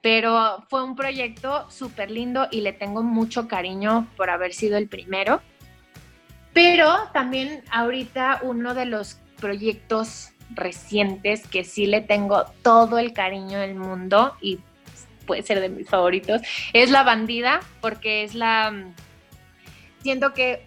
pero 0.00 0.64
fue 0.68 0.82
un 0.82 0.96
proyecto 0.96 1.70
súper 1.70 2.10
lindo 2.10 2.48
y 2.50 2.62
le 2.62 2.72
tengo 2.72 3.02
mucho 3.02 3.46
cariño 3.46 4.08
por 4.16 4.30
haber 4.30 4.52
sido 4.52 4.76
el 4.78 4.88
primero. 4.88 5.42
Pero 6.52 7.08
también 7.12 7.62
ahorita 7.70 8.40
uno 8.42 8.74
de 8.74 8.86
los 8.86 9.18
proyectos 9.40 10.30
recientes 10.50 11.46
que 11.46 11.64
sí 11.64 11.86
le 11.86 12.00
tengo 12.00 12.44
todo 12.62 12.98
el 12.98 13.12
cariño 13.12 13.58
del 13.58 13.74
mundo 13.74 14.36
y 14.40 14.60
puede 15.26 15.42
ser 15.42 15.60
de 15.60 15.68
mis 15.68 15.88
favoritos, 15.88 16.42
es 16.72 16.90
La 16.90 17.02
Bandida, 17.04 17.60
porque 17.80 18.24
es 18.24 18.34
la... 18.34 18.72
Siento 20.02 20.34
que 20.34 20.66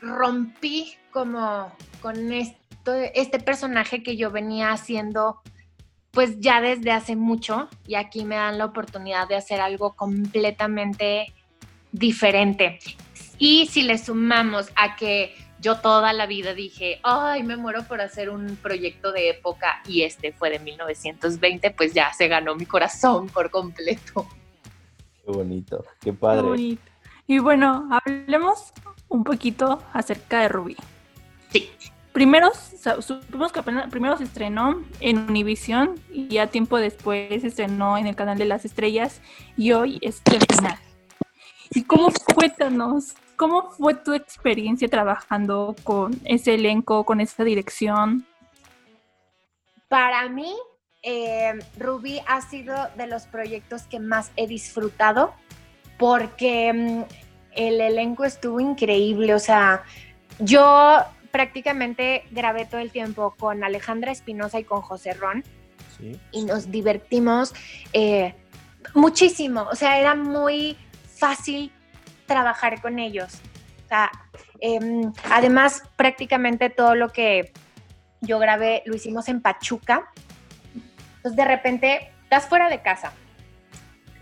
rompí 0.00 0.94
como 1.10 1.72
con 2.00 2.32
esto, 2.32 2.94
este 3.14 3.40
personaje 3.40 4.02
que 4.02 4.16
yo 4.16 4.30
venía 4.30 4.70
haciendo 4.70 5.40
pues 6.12 6.40
ya 6.40 6.62
desde 6.62 6.92
hace 6.92 7.14
mucho 7.14 7.68
y 7.86 7.96
aquí 7.96 8.24
me 8.24 8.36
dan 8.36 8.56
la 8.56 8.64
oportunidad 8.64 9.28
de 9.28 9.36
hacer 9.36 9.60
algo 9.60 9.96
completamente 9.96 11.34
diferente. 11.96 12.78
Y 13.38 13.66
si 13.66 13.82
le 13.82 13.98
sumamos 13.98 14.70
a 14.76 14.96
que 14.96 15.34
yo 15.60 15.78
toda 15.80 16.12
la 16.12 16.26
vida 16.26 16.54
dije, 16.54 17.00
ay, 17.02 17.42
me 17.42 17.56
muero 17.56 17.84
por 17.84 18.00
hacer 18.00 18.30
un 18.30 18.56
proyecto 18.56 19.12
de 19.12 19.30
época 19.30 19.80
y 19.86 20.02
este 20.02 20.32
fue 20.32 20.50
de 20.50 20.58
1920, 20.58 21.70
pues 21.72 21.94
ya 21.94 22.12
se 22.12 22.28
ganó 22.28 22.54
mi 22.54 22.66
corazón 22.66 23.28
por 23.28 23.50
completo. 23.50 24.26
Qué 25.24 25.32
bonito, 25.32 25.84
qué 26.00 26.12
padre. 26.12 26.42
Qué 26.42 26.48
bonito. 26.48 26.82
Y 27.26 27.38
bueno, 27.38 27.88
hablemos 27.90 28.72
un 29.08 29.24
poquito 29.24 29.82
acerca 29.92 30.42
de 30.42 30.48
Ruby. 30.48 30.76
Sí. 31.50 31.70
Primero, 32.12 32.50
supimos 33.00 33.52
que 33.52 33.62
primero 33.62 34.16
se 34.16 34.24
estrenó 34.24 34.82
en 35.00 35.18
Univision 35.28 36.00
y 36.10 36.28
ya 36.28 36.46
tiempo 36.46 36.78
después 36.78 37.42
se 37.42 37.48
estrenó 37.48 37.98
en 37.98 38.06
el 38.06 38.16
canal 38.16 38.38
de 38.38 38.46
las 38.46 38.64
estrellas 38.64 39.20
y 39.56 39.72
hoy 39.72 39.98
es 40.00 40.22
el 40.32 40.40
final. 40.46 40.78
¿Y 41.76 41.84
cómo 41.84 42.10
cuéntanos? 42.34 43.14
¿Cómo 43.36 43.70
fue 43.72 43.92
tu 43.92 44.14
experiencia 44.14 44.88
trabajando 44.88 45.76
con 45.84 46.18
ese 46.24 46.54
elenco, 46.54 47.04
con 47.04 47.20
esa 47.20 47.44
dirección? 47.44 48.26
Para 49.86 50.26
mí, 50.30 50.56
eh, 51.02 51.52
Rubí 51.78 52.18
ha 52.26 52.40
sido 52.40 52.74
de 52.96 53.06
los 53.06 53.26
proyectos 53.26 53.82
que 53.82 54.00
más 54.00 54.32
he 54.36 54.46
disfrutado 54.46 55.34
porque 55.98 56.72
mm, 56.72 57.02
el 57.52 57.82
elenco 57.82 58.24
estuvo 58.24 58.58
increíble. 58.58 59.34
O 59.34 59.38
sea, 59.38 59.84
yo 60.38 61.00
prácticamente 61.30 62.24
grabé 62.30 62.64
todo 62.64 62.80
el 62.80 62.90
tiempo 62.90 63.34
con 63.38 63.62
Alejandra 63.62 64.12
Espinosa 64.12 64.58
y 64.58 64.64
con 64.64 64.80
José 64.80 65.12
Ron. 65.12 65.44
Y 66.32 66.46
nos 66.46 66.70
divertimos 66.70 67.52
eh, 67.92 68.34
muchísimo. 68.94 69.66
O 69.70 69.74
sea, 69.74 70.00
era 70.00 70.14
muy 70.14 70.78
fácil 71.16 71.72
trabajar 72.26 72.80
con 72.80 72.98
ellos. 72.98 73.40
O 73.84 73.88
sea, 73.88 74.10
em, 74.60 75.12
además, 75.30 75.82
prácticamente 75.96 76.70
todo 76.70 76.94
lo 76.94 77.10
que 77.10 77.52
yo 78.20 78.38
grabé 78.38 78.82
lo 78.86 78.96
hicimos 78.96 79.28
en 79.28 79.40
Pachuca. 79.40 80.10
Entonces, 81.16 81.36
de 81.36 81.44
repente, 81.44 82.12
estás 82.24 82.48
fuera 82.48 82.68
de 82.68 82.82
casa. 82.82 83.12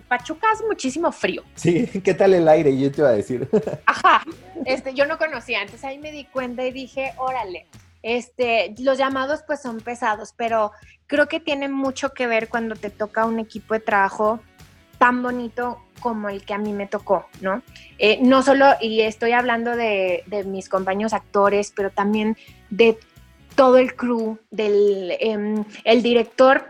Pachuca 0.08 0.48
hace 0.52 0.64
muchísimo 0.66 1.10
frío. 1.12 1.42
Sí, 1.54 1.86
¿qué 2.04 2.14
tal 2.14 2.34
el 2.34 2.46
aire? 2.46 2.78
Yo 2.78 2.92
te 2.92 3.00
iba 3.00 3.08
a 3.08 3.12
decir. 3.12 3.48
Ajá, 3.86 4.22
este, 4.66 4.94
yo 4.94 5.06
no 5.06 5.18
conocía, 5.18 5.62
entonces 5.62 5.84
ahí 5.84 5.98
me 5.98 6.12
di 6.12 6.24
cuenta 6.26 6.64
y 6.64 6.72
dije, 6.72 7.14
órale, 7.16 7.66
este, 8.02 8.74
los 8.78 8.98
llamados 8.98 9.42
pues 9.46 9.62
son 9.62 9.80
pesados, 9.80 10.34
pero 10.36 10.72
creo 11.06 11.26
que 11.26 11.40
tiene 11.40 11.68
mucho 11.68 12.12
que 12.12 12.26
ver 12.26 12.48
cuando 12.48 12.76
te 12.76 12.90
toca 12.90 13.24
un 13.24 13.38
equipo 13.38 13.72
de 13.72 13.80
trabajo 13.80 14.40
tan 14.98 15.22
bonito 15.22 15.80
como 16.00 16.28
el 16.28 16.44
que 16.44 16.54
a 16.54 16.58
mí 16.58 16.72
me 16.72 16.86
tocó, 16.86 17.26
¿no? 17.40 17.62
Eh, 17.98 18.18
no 18.20 18.42
solo, 18.42 18.66
y 18.80 19.00
estoy 19.00 19.32
hablando 19.32 19.74
de, 19.76 20.24
mis 20.46 20.68
compañeros 20.68 21.14
actores, 21.14 21.72
pero 21.74 21.90
también 21.90 22.36
de 22.70 22.98
todo 23.54 23.78
el 23.78 23.94
crew, 23.94 24.38
del 24.50 25.16
em, 25.18 25.64
director 26.02 26.68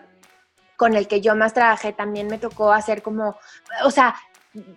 con 0.77 0.95
el 0.95 1.09
que 1.09 1.21
yo 1.21 1.35
más 1.35 1.55
trabajé, 1.55 1.93
también 1.93 2.29
me 2.29 2.39
tocó 2.39 2.73
hacer 2.73 3.03
como, 3.03 3.37
o 3.85 3.91
sea, 3.91 4.15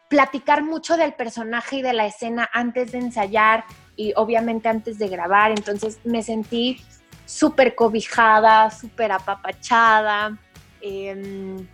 platicar 0.07 0.63
mucho 0.63 0.97
del 0.97 1.13
personaje 1.13 1.77
y 1.77 1.81
de 1.81 1.93
la 1.93 2.07
escena 2.07 2.49
antes 2.51 2.91
de 2.91 2.99
ensayar 2.99 3.63
y 3.95 4.13
obviamente 4.15 4.69
antes 4.69 4.97
de 4.97 5.07
grabar, 5.07 5.51
entonces 5.51 5.99
me 6.03 6.23
sentí 6.23 6.81
súper 7.25 7.75
cobijada, 7.75 8.71
súper 8.71 9.11
apapachada. 9.11 10.37
Eh, 10.81 11.67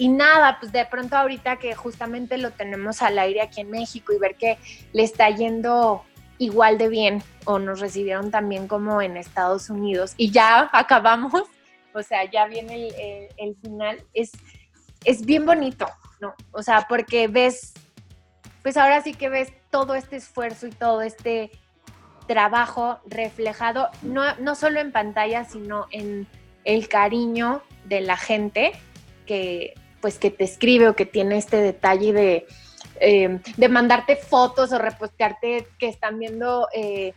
y 0.00 0.08
nada, 0.08 0.56
pues 0.58 0.72
de 0.72 0.86
pronto 0.86 1.14
ahorita 1.14 1.58
que 1.58 1.74
justamente 1.74 2.38
lo 2.38 2.52
tenemos 2.52 3.02
al 3.02 3.18
aire 3.18 3.42
aquí 3.42 3.60
en 3.60 3.70
México 3.70 4.14
y 4.14 4.18
ver 4.18 4.34
que 4.34 4.56
le 4.94 5.02
está 5.02 5.28
yendo 5.28 6.04
igual 6.38 6.78
de 6.78 6.88
bien 6.88 7.22
o 7.44 7.58
nos 7.58 7.80
recibieron 7.80 8.30
también 8.30 8.66
como 8.66 9.02
en 9.02 9.18
Estados 9.18 9.68
Unidos 9.68 10.14
y 10.16 10.30
ya 10.30 10.70
acabamos, 10.72 11.42
o 11.92 12.02
sea, 12.02 12.24
ya 12.24 12.46
viene 12.46 12.88
el, 12.88 13.28
el, 13.36 13.56
final, 13.56 14.02
es, 14.14 14.32
es 15.04 15.26
bien 15.26 15.44
bonito, 15.44 15.86
¿no? 16.18 16.34
O 16.52 16.62
sea, 16.62 16.86
porque 16.88 17.28
ves, 17.28 17.74
pues 18.62 18.78
ahora 18.78 19.02
sí 19.02 19.12
que 19.12 19.28
ves 19.28 19.52
todo 19.68 19.94
este 19.94 20.16
esfuerzo 20.16 20.66
y 20.66 20.70
todo 20.70 21.02
este 21.02 21.50
trabajo 22.26 23.00
reflejado, 23.04 23.90
no, 24.00 24.34
no 24.36 24.54
solo 24.54 24.80
en 24.80 24.92
pantalla, 24.92 25.44
sino 25.44 25.88
en 25.90 26.26
el 26.64 26.88
cariño 26.88 27.60
de 27.84 28.00
la 28.00 28.16
gente 28.16 28.72
que 29.26 29.74
pues 30.00 30.18
que 30.18 30.30
te 30.30 30.44
escribe 30.44 30.88
o 30.88 30.96
que 30.96 31.06
tiene 31.06 31.36
este 31.36 31.58
detalle 31.58 32.12
de, 32.12 32.46
eh, 33.00 33.40
de 33.56 33.68
mandarte 33.68 34.16
fotos 34.16 34.72
o 34.72 34.78
repostearte 34.78 35.66
que 35.78 35.88
están 35.88 36.18
viendo 36.18 36.68
eh, 36.74 37.14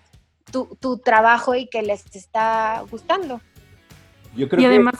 tu, 0.52 0.98
trabajo 1.00 1.56
y 1.56 1.68
que 1.68 1.82
les 1.82 2.06
está 2.16 2.84
gustando. 2.90 3.42
Yo 4.36 4.48
creo 4.48 4.62
y 4.62 4.66
además, 4.66 4.96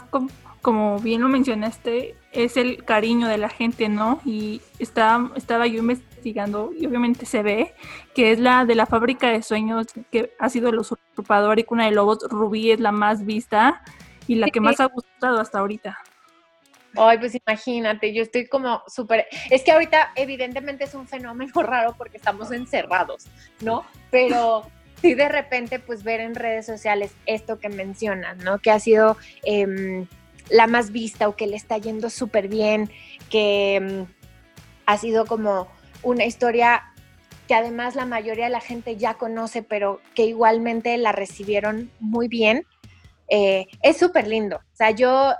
como, 0.60 0.98
bien 0.98 1.20
lo 1.20 1.28
mencionaste, 1.28 2.16
es 2.32 2.56
el 2.56 2.84
cariño 2.84 3.28
de 3.28 3.38
la 3.38 3.48
gente, 3.48 3.88
¿no? 3.88 4.20
Y 4.24 4.60
está, 4.78 5.30
estaba 5.36 5.66
yo 5.66 5.78
investigando 5.78 6.70
y 6.76 6.86
obviamente 6.86 7.26
se 7.26 7.42
ve 7.42 7.74
que 8.14 8.32
es 8.32 8.38
la 8.38 8.64
de 8.64 8.74
la 8.74 8.86
fábrica 8.86 9.28
de 9.28 9.42
sueños 9.42 9.86
que 10.10 10.34
ha 10.38 10.48
sido 10.48 10.70
el 10.70 10.78
usurpador 10.78 11.58
y 11.58 11.64
Cuna 11.64 11.84
de 11.86 11.92
Lobos, 11.92 12.18
Rubí 12.28 12.70
es 12.70 12.80
la 12.80 12.92
más 12.92 13.24
vista 13.24 13.82
y 14.26 14.36
la 14.36 14.48
que 14.48 14.60
más 14.60 14.80
ha 14.80 14.86
gustado 14.86 15.40
hasta 15.40 15.58
ahorita. 15.58 15.98
Ay, 16.96 17.18
pues 17.18 17.34
imagínate, 17.34 18.12
yo 18.12 18.22
estoy 18.22 18.46
como 18.46 18.82
súper... 18.86 19.26
Es 19.50 19.62
que 19.62 19.72
ahorita 19.72 20.12
evidentemente 20.16 20.84
es 20.84 20.94
un 20.94 21.08
fenómeno 21.08 21.52
raro 21.62 21.94
porque 21.96 22.16
estamos 22.16 22.50
encerrados, 22.52 23.26
¿no? 23.60 23.84
Pero 24.10 24.66
sí 25.00 25.14
de 25.14 25.28
repente 25.28 25.80
pues 25.80 26.02
ver 26.02 26.20
en 26.20 26.34
redes 26.34 26.66
sociales 26.66 27.12
esto 27.26 27.58
que 27.58 27.68
mencionas, 27.68 28.38
¿no? 28.38 28.58
Que 28.58 28.70
ha 28.70 28.80
sido 28.80 29.16
em, 29.42 30.06
la 30.48 30.66
más 30.66 30.92
vista 30.92 31.28
o 31.28 31.36
que 31.36 31.46
le 31.46 31.56
está 31.56 31.78
yendo 31.78 32.10
súper 32.10 32.48
bien, 32.48 32.90
que 33.30 33.76
em, 33.76 34.06
ha 34.86 34.96
sido 34.98 35.26
como 35.26 35.68
una 36.02 36.24
historia 36.24 36.84
que 37.48 37.54
además 37.54 37.94
la 37.94 38.06
mayoría 38.06 38.44
de 38.44 38.50
la 38.50 38.60
gente 38.60 38.96
ya 38.96 39.14
conoce, 39.14 39.62
pero 39.62 40.00
que 40.14 40.24
igualmente 40.24 40.96
la 40.96 41.12
recibieron 41.12 41.90
muy 42.00 42.28
bien. 42.28 42.66
Eh, 43.28 43.66
es 43.82 43.98
súper 43.98 44.26
lindo. 44.26 44.56
O 44.56 44.76
sea, 44.76 44.90
yo 44.90 45.34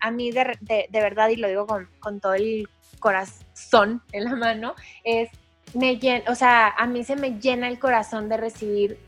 a 0.00 0.10
mí 0.10 0.30
de, 0.30 0.88
verdad, 0.92 1.28
y 1.28 1.36
lo 1.36 1.48
digo 1.48 1.66
con, 1.66 2.20
todo 2.20 2.34
el 2.34 2.68
corazón 2.98 4.02
en 4.12 4.24
la 4.24 4.36
mano, 4.36 4.74
es, 5.04 5.30
me 5.74 5.98
llena, 5.98 6.30
o 6.30 6.34
sea, 6.34 6.68
a 6.68 6.86
mí 6.86 7.04
se 7.04 7.16
me 7.16 7.38
llena 7.38 7.68
el 7.68 7.78
corazón 7.78 8.28
de 8.28 8.36
recibir 8.36 8.98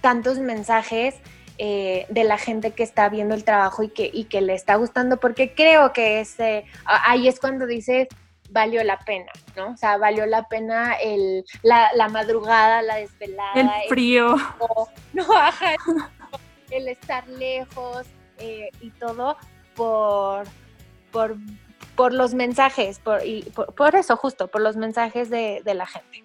tantos 0.00 0.38
mensajes 0.38 1.16
eh, 1.58 2.06
de 2.10 2.24
la 2.24 2.38
gente 2.38 2.72
que 2.72 2.82
está 2.82 3.08
viendo 3.08 3.34
el 3.34 3.44
trabajo 3.44 3.82
y 3.82 3.88
que, 3.88 4.10
y 4.12 4.24
que 4.24 4.40
le 4.40 4.54
está 4.54 4.76
gustando, 4.76 5.18
porque 5.18 5.54
creo 5.54 5.92
que 5.92 6.20
ese, 6.20 6.64
ahí 6.84 7.26
es 7.28 7.40
cuando 7.40 7.66
dices, 7.66 8.08
valió 8.50 8.84
la 8.84 8.98
pena, 8.98 9.32
¿no? 9.56 9.70
O 9.72 9.76
sea, 9.76 9.96
valió 9.96 10.26
la 10.26 10.48
pena 10.48 10.94
el, 10.94 11.44
la, 11.62 12.08
madrugada, 12.08 12.82
la 12.82 12.96
desvelada. 12.96 13.54
El 13.54 13.88
frío. 13.88 14.36
no, 15.12 15.26
el 16.70 16.88
estar 16.88 17.26
lejos 17.28 18.06
eh, 18.38 18.70
y 18.80 18.90
todo, 18.90 19.36
por, 19.74 20.46
por, 21.94 22.12
los 22.12 22.34
mensajes, 22.34 22.98
por, 22.98 23.24
y 23.24 23.42
por, 23.76 23.94
eso 23.94 24.16
justo, 24.16 24.48
por 24.48 24.60
los 24.60 24.76
mensajes 24.76 25.30
de, 25.30 25.62
la 25.64 25.86
gente. 25.86 26.24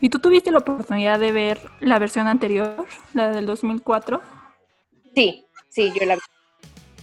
¿Y 0.00 0.10
tú 0.10 0.18
tuviste 0.18 0.50
la 0.50 0.58
oportunidad 0.58 1.18
de 1.18 1.32
ver 1.32 1.60
la 1.80 1.98
versión 1.98 2.26
anterior, 2.26 2.86
la 3.14 3.30
del 3.30 3.46
2004? 3.46 4.20
Sí, 5.14 5.46
sí, 5.68 5.92
yo 5.98 6.06
la 6.06 6.16
vi. 6.16 6.20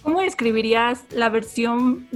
¿Cómo 0.03 0.19
describirías 0.21 1.05
la 1.11 1.29
versión 1.29 2.07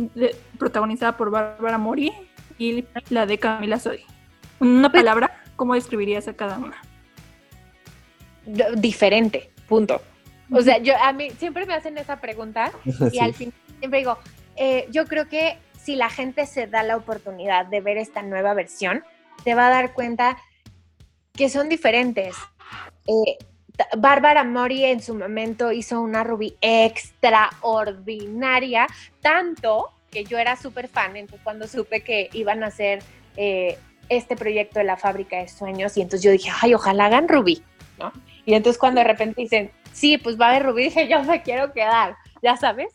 protagonizada 0.60 1.16
por 1.16 1.32
Bárbara 1.32 1.78
Mori 1.78 2.12
y 2.58 2.86
la 3.10 3.26
de 3.26 3.38
Camila 3.38 3.80
Sodi? 3.80 4.04
Una 4.60 4.92
pues 4.92 5.04
palabra, 5.04 5.44
¿cómo 5.56 5.74
describirías 5.74 6.28
a 6.28 6.34
cada 6.34 6.58
una? 6.58 6.82
Diferente, 8.76 9.52
punto. 9.68 10.02
O 10.52 10.62
sea, 10.62 10.78
yo 10.78 10.94
a 11.02 11.14
mí 11.14 11.32
siempre 11.32 11.66
me 11.66 11.74
hacen 11.74 11.98
esa 11.98 12.20
pregunta 12.20 12.72
y 13.12 13.20
al 13.20 13.34
final 13.34 13.54
siempre 13.80 14.00
digo, 14.00 14.18
eh, 14.56 14.88
yo 14.92 15.06
creo 15.06 15.28
que 15.28 15.58
si 15.82 15.96
la 15.96 16.10
gente 16.10 16.46
se 16.46 16.68
da 16.68 16.84
la 16.84 16.98
oportunidad 16.98 17.66
de 17.66 17.82
ver 17.82 17.98
esta 17.98 18.22
nueva 18.22 18.54
versión, 18.54 19.04
te 19.44 19.56
va 19.56 19.68
a 19.68 19.70
dar 19.70 19.94
cuenta 19.94 20.38
que 21.34 21.50
son 21.50 21.70
diferentes. 21.70 22.36
Eh, 23.08 23.38
Bárbara 23.98 24.44
Mori 24.44 24.84
en 24.86 25.02
su 25.02 25.16
momento 25.16 25.72
hizo 25.72 26.02
una 26.02 26.24
Ruby 26.24 26.56
extraordinaria, 26.62 28.88
tanto 29.22 29.92
que 30.12 30.26
yo 30.26 30.38
era 30.40 30.56
súper 30.56 30.88
fan, 30.88 31.16
entonces 31.16 31.42
cuando 31.44 31.68
supe 31.68 32.02
que 32.02 32.30
iban 32.34 32.64
a 32.64 32.68
hacer 32.68 33.04
eh, 33.36 33.78
este 34.10 34.36
proyecto 34.36 34.80
de 34.80 34.86
la 34.86 34.98
fábrica 34.98 35.38
de 35.38 35.48
sueños, 35.48 35.96
y 35.98 36.02
entonces 36.02 36.24
yo 36.24 36.32
dije, 36.32 36.50
ay, 36.62 36.74
ojalá 36.74 37.06
hagan 37.06 37.28
Ruby, 37.28 37.62
¿no? 38.00 38.12
Y 38.46 38.56
entonces 38.56 38.80
cuando 38.80 39.02
de 39.02 39.06
repente 39.06 39.42
dicen, 39.42 39.70
sí, 39.98 40.18
pues 40.18 40.40
va 40.40 40.48
a 40.48 40.50
haber 40.50 40.64
Rubí, 40.64 40.84
dije, 40.86 41.08
yo 41.08 41.24
me 41.24 41.42
quiero 41.42 41.74
quedar, 41.74 42.16
ya 42.42 42.56
sabes. 42.56 42.90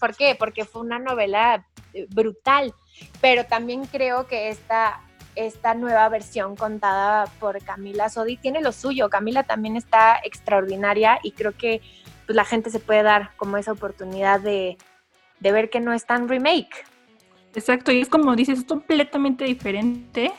¿Por 0.00 0.16
qué? 0.16 0.34
Porque 0.36 0.64
fue 0.64 0.82
una 0.82 0.98
novela 0.98 1.64
eh, 1.92 2.06
brutal, 2.10 2.74
pero 3.20 3.44
también 3.44 3.84
creo 3.84 4.26
que 4.26 4.48
esta, 4.48 5.00
esta 5.36 5.74
nueva 5.74 6.08
versión 6.08 6.56
contada 6.56 7.26
por 7.38 7.62
Camila 7.62 8.08
Sodi 8.08 8.36
tiene 8.36 8.62
lo 8.62 8.72
suyo. 8.72 9.08
Camila 9.10 9.44
también 9.44 9.76
está 9.76 10.18
extraordinaria 10.24 11.20
y 11.22 11.32
creo 11.32 11.52
que 11.56 11.82
pues, 12.26 12.34
la 12.34 12.44
gente 12.44 12.70
se 12.70 12.80
puede 12.80 13.04
dar 13.04 13.30
como 13.36 13.58
esa 13.58 13.70
oportunidad 13.70 14.40
de, 14.40 14.76
de 15.38 15.52
ver 15.52 15.70
que 15.70 15.78
no 15.78 15.92
es 15.92 16.04
tan 16.04 16.28
remake. 16.28 16.84
Exacto, 17.54 17.92
y 17.92 18.00
es 18.00 18.08
como 18.08 18.34
dices, 18.34 18.60
es 18.60 18.64
completamente 18.64 19.44
diferente 19.44 20.32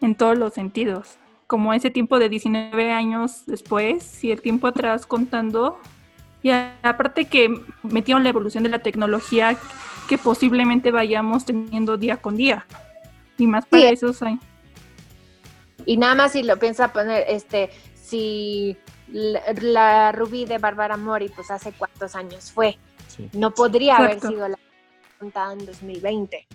en 0.00 0.14
todos 0.14 0.38
los 0.38 0.54
sentidos 0.54 1.18
como 1.50 1.74
ese 1.74 1.90
tiempo 1.90 2.20
de 2.20 2.28
19 2.28 2.92
años 2.92 3.42
después 3.44 4.22
y 4.22 4.30
el 4.30 4.40
tiempo 4.40 4.68
atrás 4.68 5.04
contando. 5.04 5.80
Y 6.44 6.50
aparte 6.50 7.24
que 7.24 7.52
metieron 7.82 8.22
la 8.22 8.28
evolución 8.28 8.62
de 8.62 8.70
la 8.70 8.78
tecnología 8.78 9.56
que 10.08 10.16
posiblemente 10.16 10.92
vayamos 10.92 11.44
teniendo 11.44 11.96
día 11.96 12.18
con 12.18 12.36
día. 12.36 12.66
Y 13.36 13.48
más 13.48 13.66
para 13.66 13.90
esos 13.90 14.22
años. 14.22 14.44
Y 15.86 15.96
nada 15.96 16.14
más 16.14 16.30
si 16.32 16.44
lo 16.44 16.56
piensa 16.56 16.92
poner, 16.92 17.24
este, 17.26 17.70
si 18.00 18.76
la, 19.08 20.12
Rubí 20.12 20.44
de 20.44 20.58
Bárbara 20.58 20.96
Mori, 20.96 21.30
pues 21.30 21.50
hace 21.50 21.72
cuántos 21.72 22.14
años 22.14 22.52
fue. 22.52 22.78
No 23.32 23.50
podría 23.50 23.96
haber 23.96 24.20
sido 24.20 24.46
la 24.46 24.58
contada 25.18 25.54
en 25.54 25.66
2020. 25.66 26.46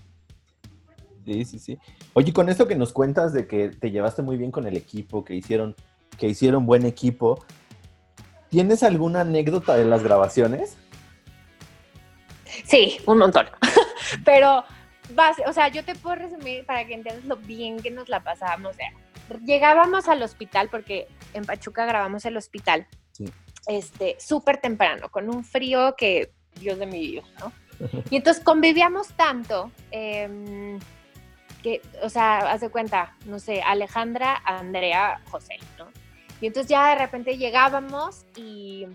Sí, 1.26 1.44
sí, 1.46 1.60
sí. 1.60 1.80
Oye, 2.14 2.32
con 2.32 2.50
esto 2.50 2.68
que 2.68 2.76
nos 2.76 2.94
cuentas 2.94 3.34
de 3.34 3.48
que 3.48 3.70
te 3.70 3.92
llevaste 3.92 4.22
muy 4.22 4.38
bien 4.38 4.52
con 4.52 4.68
el 4.68 4.78
equipo, 4.78 5.26
que 5.26 5.34
hicieron, 5.34 5.76
que 6.18 6.28
hicieron 6.28 6.66
buen 6.66 6.86
equipo, 6.86 7.44
¿tienes 8.50 8.84
alguna 8.84 9.22
anécdota 9.22 9.76
de 9.76 9.86
las 9.86 10.04
grabaciones? 10.04 10.78
Sí, 12.66 12.98
un 13.06 13.18
montón. 13.18 13.48
Pero, 14.26 14.64
o 15.48 15.54
sea, 15.54 15.68
yo 15.70 15.84
te 15.84 15.96
puedo 15.96 16.16
resumir 16.16 16.66
para 16.66 16.86
que 16.86 16.94
entiendas 16.94 17.26
lo 17.26 17.38
bien 17.38 17.80
que 17.80 17.92
nos 17.92 18.08
la 18.08 18.24
pasábamos. 18.24 18.74
O 18.74 18.76
sea, 18.76 18.94
llegábamos 19.44 20.08
al 20.08 20.22
hospital, 20.22 20.70
porque 20.70 21.08
en 21.34 21.46
Pachuca 21.46 21.86
grabamos 21.86 22.26
el 22.26 22.38
hospital, 22.38 22.88
este, 23.68 24.16
súper 24.20 24.58
temprano, 24.58 25.10
con 25.10 25.30
un 25.30 25.44
frío 25.44 25.96
que 25.98 26.32
Dios 26.60 26.78
de 26.78 26.86
mi 26.86 27.00
vida, 27.00 27.24
¿no? 27.40 27.52
Y 28.10 28.18
entonces 28.18 28.44
convivíamos 28.44 29.10
tanto, 29.10 29.72
em, 29.92 30.80
que, 31.66 31.82
o 32.04 32.10
sea, 32.10 32.52
haz 32.52 32.62
de 32.62 32.70
cuenta, 32.70 33.18
no 33.26 33.40
sé, 33.40 33.64
Alejandra, 33.64 34.40
Andrea, 34.46 35.20
José, 35.32 35.58
¿no? 35.80 35.88
Y 36.40 36.46
entonces 36.46 36.70
ya 36.70 36.90
de 36.90 36.96
repente 36.96 37.40
llegábamos 37.40 38.24
y 38.36 38.86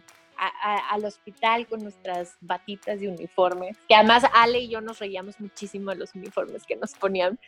al 0.62 1.04
hospital 1.04 1.66
con 1.66 1.82
nuestras 1.82 2.36
batitas 2.40 3.00
de 3.00 3.08
uniforme, 3.08 3.72
que 3.88 3.96
además 3.96 4.22
Ale 4.32 4.60
y 4.60 4.68
yo 4.68 4.80
nos 4.80 5.00
reíamos 5.00 5.40
muchísimo 5.40 5.90
de 5.90 5.96
los 5.96 6.14
uniformes 6.14 6.62
que 6.62 6.76
nos 6.76 6.94
ponían, 6.94 7.40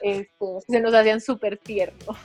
este, 0.00 0.30
se 0.66 0.80
nos 0.80 0.94
hacían 0.94 1.20
súper 1.20 1.58
tiernos. 1.58 2.16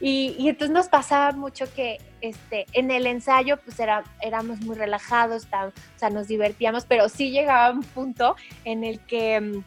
Y, 0.00 0.34
y, 0.36 0.48
entonces 0.48 0.74
nos 0.74 0.88
pasaba 0.88 1.30
mucho 1.30 1.72
que 1.74 1.98
este, 2.22 2.66
en 2.72 2.90
el 2.90 3.06
ensayo 3.06 3.56
pues 3.58 3.78
era, 3.78 4.02
éramos 4.20 4.60
muy 4.62 4.74
relajados, 4.74 5.44
o 5.44 5.72
sea, 5.96 6.10
nos 6.10 6.26
divertíamos, 6.26 6.86
pero 6.86 7.08
sí 7.08 7.30
llegaba 7.30 7.70
un 7.70 7.84
punto 7.84 8.34
en 8.64 8.82
el 8.82 8.98
que 8.98 9.40
mm, 9.40 9.64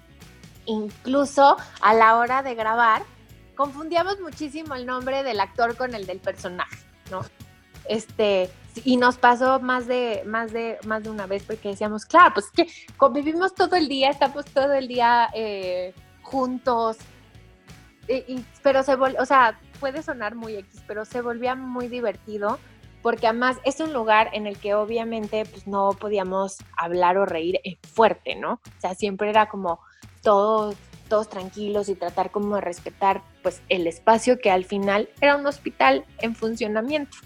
incluso 0.66 1.58
a 1.82 1.94
la 1.94 2.18
hora 2.18 2.44
de 2.44 2.56
grabar 2.56 3.04
confundíamos 3.56 4.20
muchísimo 4.20 4.76
el 4.76 4.86
nombre 4.86 5.24
del 5.24 5.40
actor 5.40 5.76
con 5.76 5.96
el 5.96 6.06
del 6.06 6.20
personaje, 6.20 6.78
¿no? 7.10 7.22
Este, 7.88 8.50
y 8.84 8.98
nos 8.98 9.18
pasó 9.18 9.60
más 9.60 9.88
de, 9.88 10.24
más 10.26 10.52
de, 10.52 10.78
más 10.86 11.04
de 11.04 11.10
una 11.10 11.28
vez 11.28 11.44
porque 11.44 11.70
decíamos, 11.70 12.06
claro, 12.06 12.34
pues 12.34 12.50
que 12.52 12.68
convivimos 12.98 13.56
todo 13.56 13.76
el 13.76 13.88
día, 13.88 14.10
estamos 14.10 14.46
todo 14.46 14.74
el 14.74 14.88
día 14.88 15.30
eh, 15.34 15.94
juntos, 16.22 16.98
pero 18.62 18.84
se 18.84 18.94
o 18.94 19.26
sea, 19.26 19.60
puede 19.80 20.04
sonar 20.04 20.36
muy 20.36 20.56
X, 20.56 20.84
pero 20.88 21.06
se 21.06 21.22
volvía 21.22 21.56
muy 21.56 21.88
divertido 21.88 22.60
porque 23.02 23.28
además 23.28 23.58
es 23.64 23.80
un 23.80 23.94
lugar 23.94 24.30
en 24.34 24.48
el 24.48 24.58
que 24.58 24.74
obviamente 24.74 25.46
pues 25.46 25.68
no 25.68 25.92
podíamos 25.92 26.58
hablar 26.76 27.18
o 27.18 27.26
reír 27.26 27.60
fuerte, 27.94 28.36
¿no? 28.36 28.54
O 28.54 28.82
sea, 28.82 28.96
siempre 28.96 29.30
era 29.30 29.48
como 29.48 29.80
todos, 30.22 30.76
todos 31.10 31.30
tranquilos 31.30 31.90
y 31.90 31.96
tratar 31.96 32.32
como 32.32 32.56
de 32.56 32.62
respetar 32.62 33.22
pues 33.44 33.62
el 33.70 33.88
espacio 33.88 34.40
que 34.40 34.52
al 34.52 34.66
final 34.66 35.10
era 35.22 35.36
un 35.36 35.46
hospital 35.46 36.06
en 36.20 36.36
funcionamiento. 36.36 37.18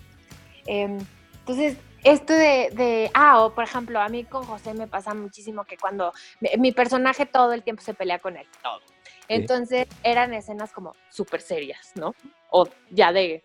Em, 0.66 1.00
entonces, 1.40 1.78
esto 2.04 2.34
de, 2.34 2.70
de, 2.74 3.12
ah, 3.14 3.44
o 3.44 3.54
por 3.54 3.64
ejemplo, 3.64 4.00
a 4.00 4.08
mí 4.10 4.24
con 4.24 4.44
José 4.44 4.74
me 4.74 4.88
pasa 4.88 5.14
muchísimo 5.14 5.66
que 5.66 5.78
cuando 5.78 6.14
mi 6.58 6.72
personaje 6.72 7.26
todo 7.26 7.54
el 7.54 7.64
tiempo 7.64 7.82
se 7.82 7.94
pelea 7.94 8.20
con 8.20 8.38
él, 8.38 8.48
todo. 8.62 8.80
Entonces 9.28 9.88
eran 10.04 10.34
escenas 10.34 10.72
como 10.72 10.96
súper 11.10 11.42
serias, 11.42 11.92
¿no? 11.96 12.16
O 12.50 12.68
ya 12.90 13.14
de 13.14 13.44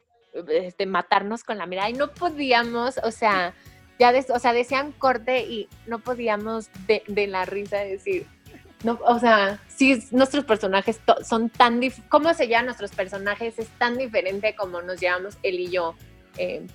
este, 0.49 0.87
matarnos 0.87 1.45
con 1.45 1.59
la 1.59 1.67
mirada 1.67 1.91
y 1.91 1.93
no 1.93 2.13
podíamos, 2.13 2.99
o 3.05 3.11
sea, 3.11 3.55
ya 3.99 4.13
o 4.33 4.39
sea, 4.39 4.53
decían 4.53 4.93
corte 4.93 5.43
y 5.43 5.69
no 5.87 6.01
podíamos 6.01 6.71
de, 6.87 7.03
de 7.07 7.27
la 7.27 7.45
risa 7.45 7.79
decir, 7.79 8.27
no, 8.85 8.99
o 9.07 9.19
sea, 9.19 9.59
sí, 9.67 10.05
nuestros 10.11 10.45
personajes 10.45 11.01
son 11.25 11.49
tan, 11.49 11.81
cómo 12.09 12.33
se 12.35 12.49
llaman 12.49 12.67
nuestros 12.67 12.93
personajes 12.93 13.59
es 13.59 13.69
tan 13.79 13.97
diferente 13.97 14.55
como 14.55 14.83
nos 14.83 15.01
llevamos 15.01 15.39
él 15.43 15.59
y 15.59 15.71
yo 15.71 15.95
eh, 16.37 16.67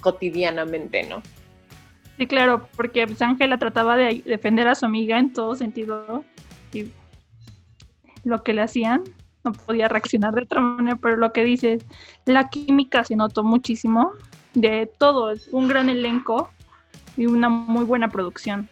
cotidianamente, 0.00 1.04
¿no? 1.04 1.22
Sí, 2.18 2.26
claro, 2.26 2.68
porque 2.76 3.06
pues, 3.06 3.22
Ángela 3.22 3.58
trataba 3.58 3.96
de 3.96 4.22
defender 4.24 4.66
a 4.66 4.74
su 4.74 4.86
amiga 4.86 5.18
en 5.18 5.32
todo 5.32 5.54
sentido 5.54 6.24
y 6.72 6.90
lo 8.24 8.42
que 8.42 8.52
le 8.52 8.62
hacían, 8.62 9.04
no 9.44 9.52
podía 9.52 9.88
reaccionar 9.88 10.34
de 10.34 10.42
otra 10.42 10.60
manera, 10.60 10.96
pero 10.96 11.16
lo 11.16 11.32
que 11.32 11.44
dices, 11.44 11.84
la 12.24 12.48
química 12.48 13.04
se 13.04 13.14
notó 13.14 13.44
muchísimo 13.44 14.12
de 14.54 14.90
todo, 14.98 15.30
es 15.30 15.48
un 15.52 15.68
gran 15.68 15.88
elenco 15.88 16.50
y 17.16 17.26
una 17.26 17.48
muy 17.48 17.84
buena 17.84 18.08
producción. 18.08 18.68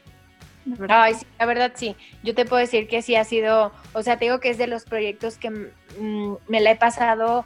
Ay, 0.89 1.15
sí, 1.15 1.27
la 1.39 1.47
verdad 1.47 1.73
sí. 1.75 1.97
Yo 2.23 2.35
te 2.35 2.45
puedo 2.45 2.61
decir 2.61 2.89
que 2.89 3.03
sí 3.03 3.17
ha 3.17 3.25
sido, 3.25 3.73
o 3.93 4.03
sea, 4.03 4.19
te 4.19 4.27
digo 4.27 4.41
que 4.41 4.51
es 4.51 4.59
de 4.59 4.67
los 4.67 4.85
proyectos 4.85 5.39
que 5.39 5.51
mm, 5.51 6.37
me 6.49 6.61
la 6.61 6.71
he 6.71 6.77
pasado 6.77 7.45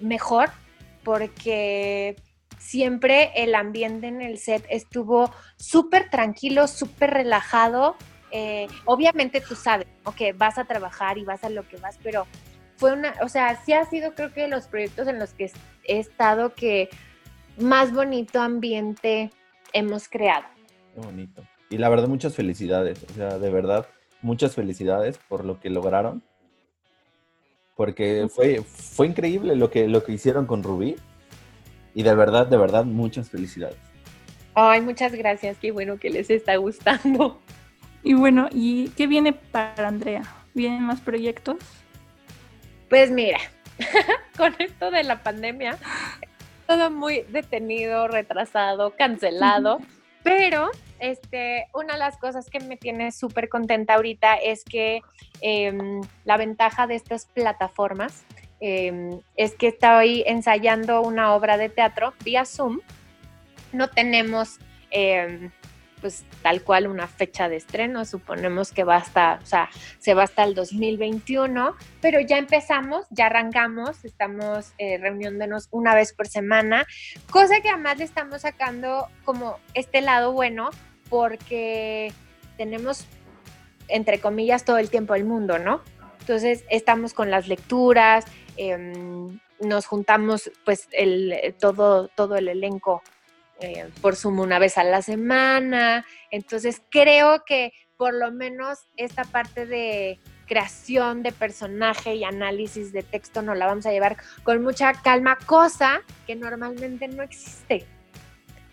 mejor 0.00 0.50
porque 1.02 2.16
siempre 2.58 3.30
el 3.36 3.54
ambiente 3.54 4.08
en 4.08 4.22
el 4.22 4.38
set 4.38 4.64
estuvo 4.68 5.32
súper 5.56 6.10
tranquilo, 6.10 6.66
súper 6.66 7.10
relajado 7.10 7.96
eh, 8.30 8.66
obviamente 8.84 9.40
tú 9.40 9.54
sabes 9.54 9.86
que 10.16 10.32
vas 10.32 10.58
a 10.58 10.64
trabajar 10.64 11.16
y 11.18 11.24
vas 11.24 11.44
a 11.44 11.50
lo 11.50 11.66
que 11.68 11.76
vas, 11.76 11.98
pero 12.02 12.26
fue 12.76 12.92
una, 12.92 13.14
o 13.22 13.28
sea, 13.28 13.56
sí 13.64 13.72
ha 13.72 13.84
sido 13.86 14.14
creo 14.14 14.32
que 14.32 14.48
los 14.48 14.66
proyectos 14.66 15.08
en 15.08 15.18
los 15.18 15.32
que 15.32 15.50
he 15.84 15.98
estado 15.98 16.54
que 16.54 16.90
más 17.56 17.92
bonito 17.92 18.40
ambiente 18.40 19.30
hemos 19.72 20.08
creado. 20.08 20.44
Qué 20.94 21.00
bonito. 21.00 21.42
Y 21.70 21.78
la 21.78 21.88
verdad, 21.88 22.08
muchas 22.08 22.34
felicidades, 22.34 23.04
o 23.10 23.14
sea, 23.14 23.38
de 23.38 23.50
verdad, 23.50 23.86
muchas 24.22 24.54
felicidades 24.54 25.18
por 25.28 25.44
lo 25.44 25.60
que 25.60 25.70
lograron. 25.70 26.22
Porque 27.74 28.28
fue, 28.34 28.62
fue 28.62 29.06
increíble 29.06 29.56
lo 29.56 29.70
que, 29.70 29.88
lo 29.88 30.02
que 30.02 30.12
hicieron 30.12 30.46
con 30.46 30.62
Rubí. 30.62 30.96
Y 31.94 32.02
de 32.02 32.14
verdad, 32.14 32.46
de 32.46 32.56
verdad, 32.56 32.84
muchas 32.84 33.30
felicidades. 33.30 33.76
Ay, 34.54 34.80
muchas 34.80 35.12
gracias. 35.12 35.58
Qué 35.58 35.70
bueno 35.70 35.98
que 35.98 36.10
les 36.10 36.30
está 36.30 36.56
gustando. 36.56 37.40
Y 38.02 38.14
bueno, 38.14 38.48
¿y 38.52 38.88
qué 38.90 39.06
viene 39.06 39.32
para 39.32 39.88
Andrea? 39.88 40.22
¿Vienen 40.54 40.84
más 40.84 41.00
proyectos? 41.00 41.56
Pues 42.88 43.10
mira, 43.10 43.38
con 44.36 44.54
esto 44.58 44.90
de 44.90 45.04
la 45.04 45.22
pandemia, 45.22 45.76
todo 46.66 46.90
muy 46.90 47.22
detenido, 47.28 48.08
retrasado, 48.08 48.94
cancelado, 48.96 49.80
pero 50.26 50.70
este, 50.98 51.68
una 51.72 51.92
de 51.92 52.00
las 52.00 52.18
cosas 52.18 52.50
que 52.50 52.58
me 52.58 52.76
tiene 52.76 53.12
súper 53.12 53.48
contenta 53.48 53.94
ahorita 53.94 54.34
es 54.34 54.64
que 54.64 55.02
em, 55.40 56.00
la 56.24 56.36
ventaja 56.36 56.88
de 56.88 56.96
estas 56.96 57.26
plataformas 57.26 58.24
em, 58.58 59.20
es 59.36 59.54
que 59.54 59.68
estoy 59.68 60.24
ensayando 60.26 61.02
una 61.02 61.32
obra 61.32 61.56
de 61.56 61.68
teatro 61.68 62.12
vía 62.24 62.44
Zoom. 62.44 62.80
No 63.72 63.88
tenemos 63.88 64.58
em, 64.90 65.52
pues 66.06 66.24
tal 66.40 66.62
cual 66.62 66.86
una 66.86 67.08
fecha 67.08 67.48
de 67.48 67.56
estreno, 67.56 68.04
suponemos 68.04 68.70
que 68.70 68.84
va 68.84 68.94
hasta, 68.94 69.40
o 69.42 69.46
sea, 69.46 69.68
se 69.98 70.14
va 70.14 70.22
hasta 70.22 70.44
el 70.44 70.54
2021, 70.54 71.74
pero 72.00 72.20
ya 72.20 72.38
empezamos, 72.38 73.06
ya 73.10 73.26
arrancamos, 73.26 74.04
estamos 74.04 74.72
eh, 74.78 74.98
reuniéndonos 74.98 75.66
una 75.72 75.96
vez 75.96 76.12
por 76.12 76.28
semana, 76.28 76.86
cosa 77.28 77.60
que 77.60 77.70
además 77.70 77.98
le 77.98 78.04
estamos 78.04 78.42
sacando 78.42 79.08
como 79.24 79.58
este 79.74 80.00
lado 80.00 80.30
bueno, 80.30 80.70
porque 81.10 82.12
tenemos, 82.56 83.04
entre 83.88 84.20
comillas, 84.20 84.64
todo 84.64 84.78
el 84.78 84.90
tiempo 84.90 85.14
del 85.14 85.24
mundo, 85.24 85.58
¿no? 85.58 85.82
Entonces 86.20 86.62
estamos 86.70 87.14
con 87.14 87.32
las 87.32 87.48
lecturas, 87.48 88.26
em, 88.56 89.40
nos 89.58 89.86
juntamos 89.86 90.52
pues 90.64 90.86
el, 90.92 91.52
todo, 91.58 92.06
todo 92.06 92.36
el 92.36 92.46
elenco 92.46 93.02
eh, 93.60 93.88
por 94.02 94.16
Zoom 94.16 94.40
una 94.40 94.58
vez 94.58 94.78
a 94.78 94.84
la 94.84 95.02
semana. 95.02 96.04
Entonces 96.30 96.82
creo 96.90 97.44
que 97.44 97.72
por 97.96 98.14
lo 98.14 98.30
menos 98.30 98.78
esta 98.96 99.24
parte 99.24 99.66
de 99.66 100.20
creación 100.46 101.22
de 101.22 101.32
personaje 101.32 102.14
y 102.14 102.24
análisis 102.24 102.92
de 102.92 103.02
texto 103.02 103.42
nos 103.42 103.56
la 103.56 103.66
vamos 103.66 103.86
a 103.86 103.92
llevar 103.92 104.16
con 104.42 104.62
mucha 104.62 104.92
calma, 104.92 105.38
cosa 105.46 106.02
que 106.26 106.36
normalmente 106.36 107.08
no 107.08 107.22
existe. 107.22 107.84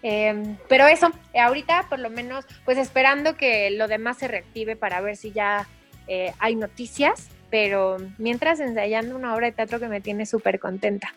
Em, 0.04 0.58
pero 0.68 0.86
eso, 0.88 1.12
ahorita 1.34 1.88
por 1.90 2.00
lo 2.00 2.10
menos, 2.10 2.46
pues 2.66 2.78
esperando 2.78 3.36
que 3.38 3.72
lo 3.72 3.88
demás 3.88 4.18
se 4.18 4.28
reactive 4.28 4.76
para 4.76 5.02
ver 5.02 5.16
si 5.16 5.32
ya 5.32 5.68
eh, 6.08 6.34
hay 6.40 6.56
noticias, 6.56 7.30
pero 7.50 7.98
mientras 8.18 8.60
ensayando 8.60 9.16
una 9.16 9.34
obra 9.34 9.48
de 9.48 9.54
teatro 9.54 9.80
que 9.80 9.88
me 9.88 10.02
tiene 10.02 10.26
súper 10.26 10.60
contenta. 10.60 11.14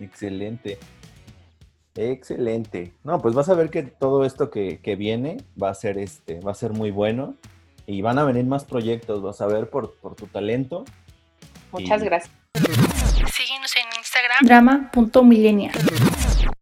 Excelente. 0.00 0.78
Excelente. 1.96 2.92
No, 3.04 3.20
pues 3.20 3.34
vas 3.34 3.48
a 3.48 3.54
ver 3.54 3.70
que 3.70 3.82
todo 3.82 4.24
esto 4.24 4.50
que, 4.50 4.78
viene 4.96 5.38
va 5.60 5.70
a 5.70 5.74
ser 5.74 5.98
este, 5.98 6.40
va 6.40 6.52
a 6.52 6.54
ser 6.54 6.72
muy 6.72 6.90
bueno 6.90 7.34
y 7.86 8.02
van 8.02 8.18
a 8.18 8.24
venir 8.24 8.44
más 8.44 8.64
proyectos, 8.64 9.22
vas 9.22 9.40
a 9.40 9.46
ver 9.46 9.68
por, 9.70 9.96
tu 10.16 10.26
talento. 10.26 10.84
Muchas 11.72 12.02
Y- 12.02 12.04
gracias. 12.04 12.34
Síguenos 13.32 13.74
en 13.76 13.86
Instagram 13.98 14.38
drama.millennial. 14.92 15.72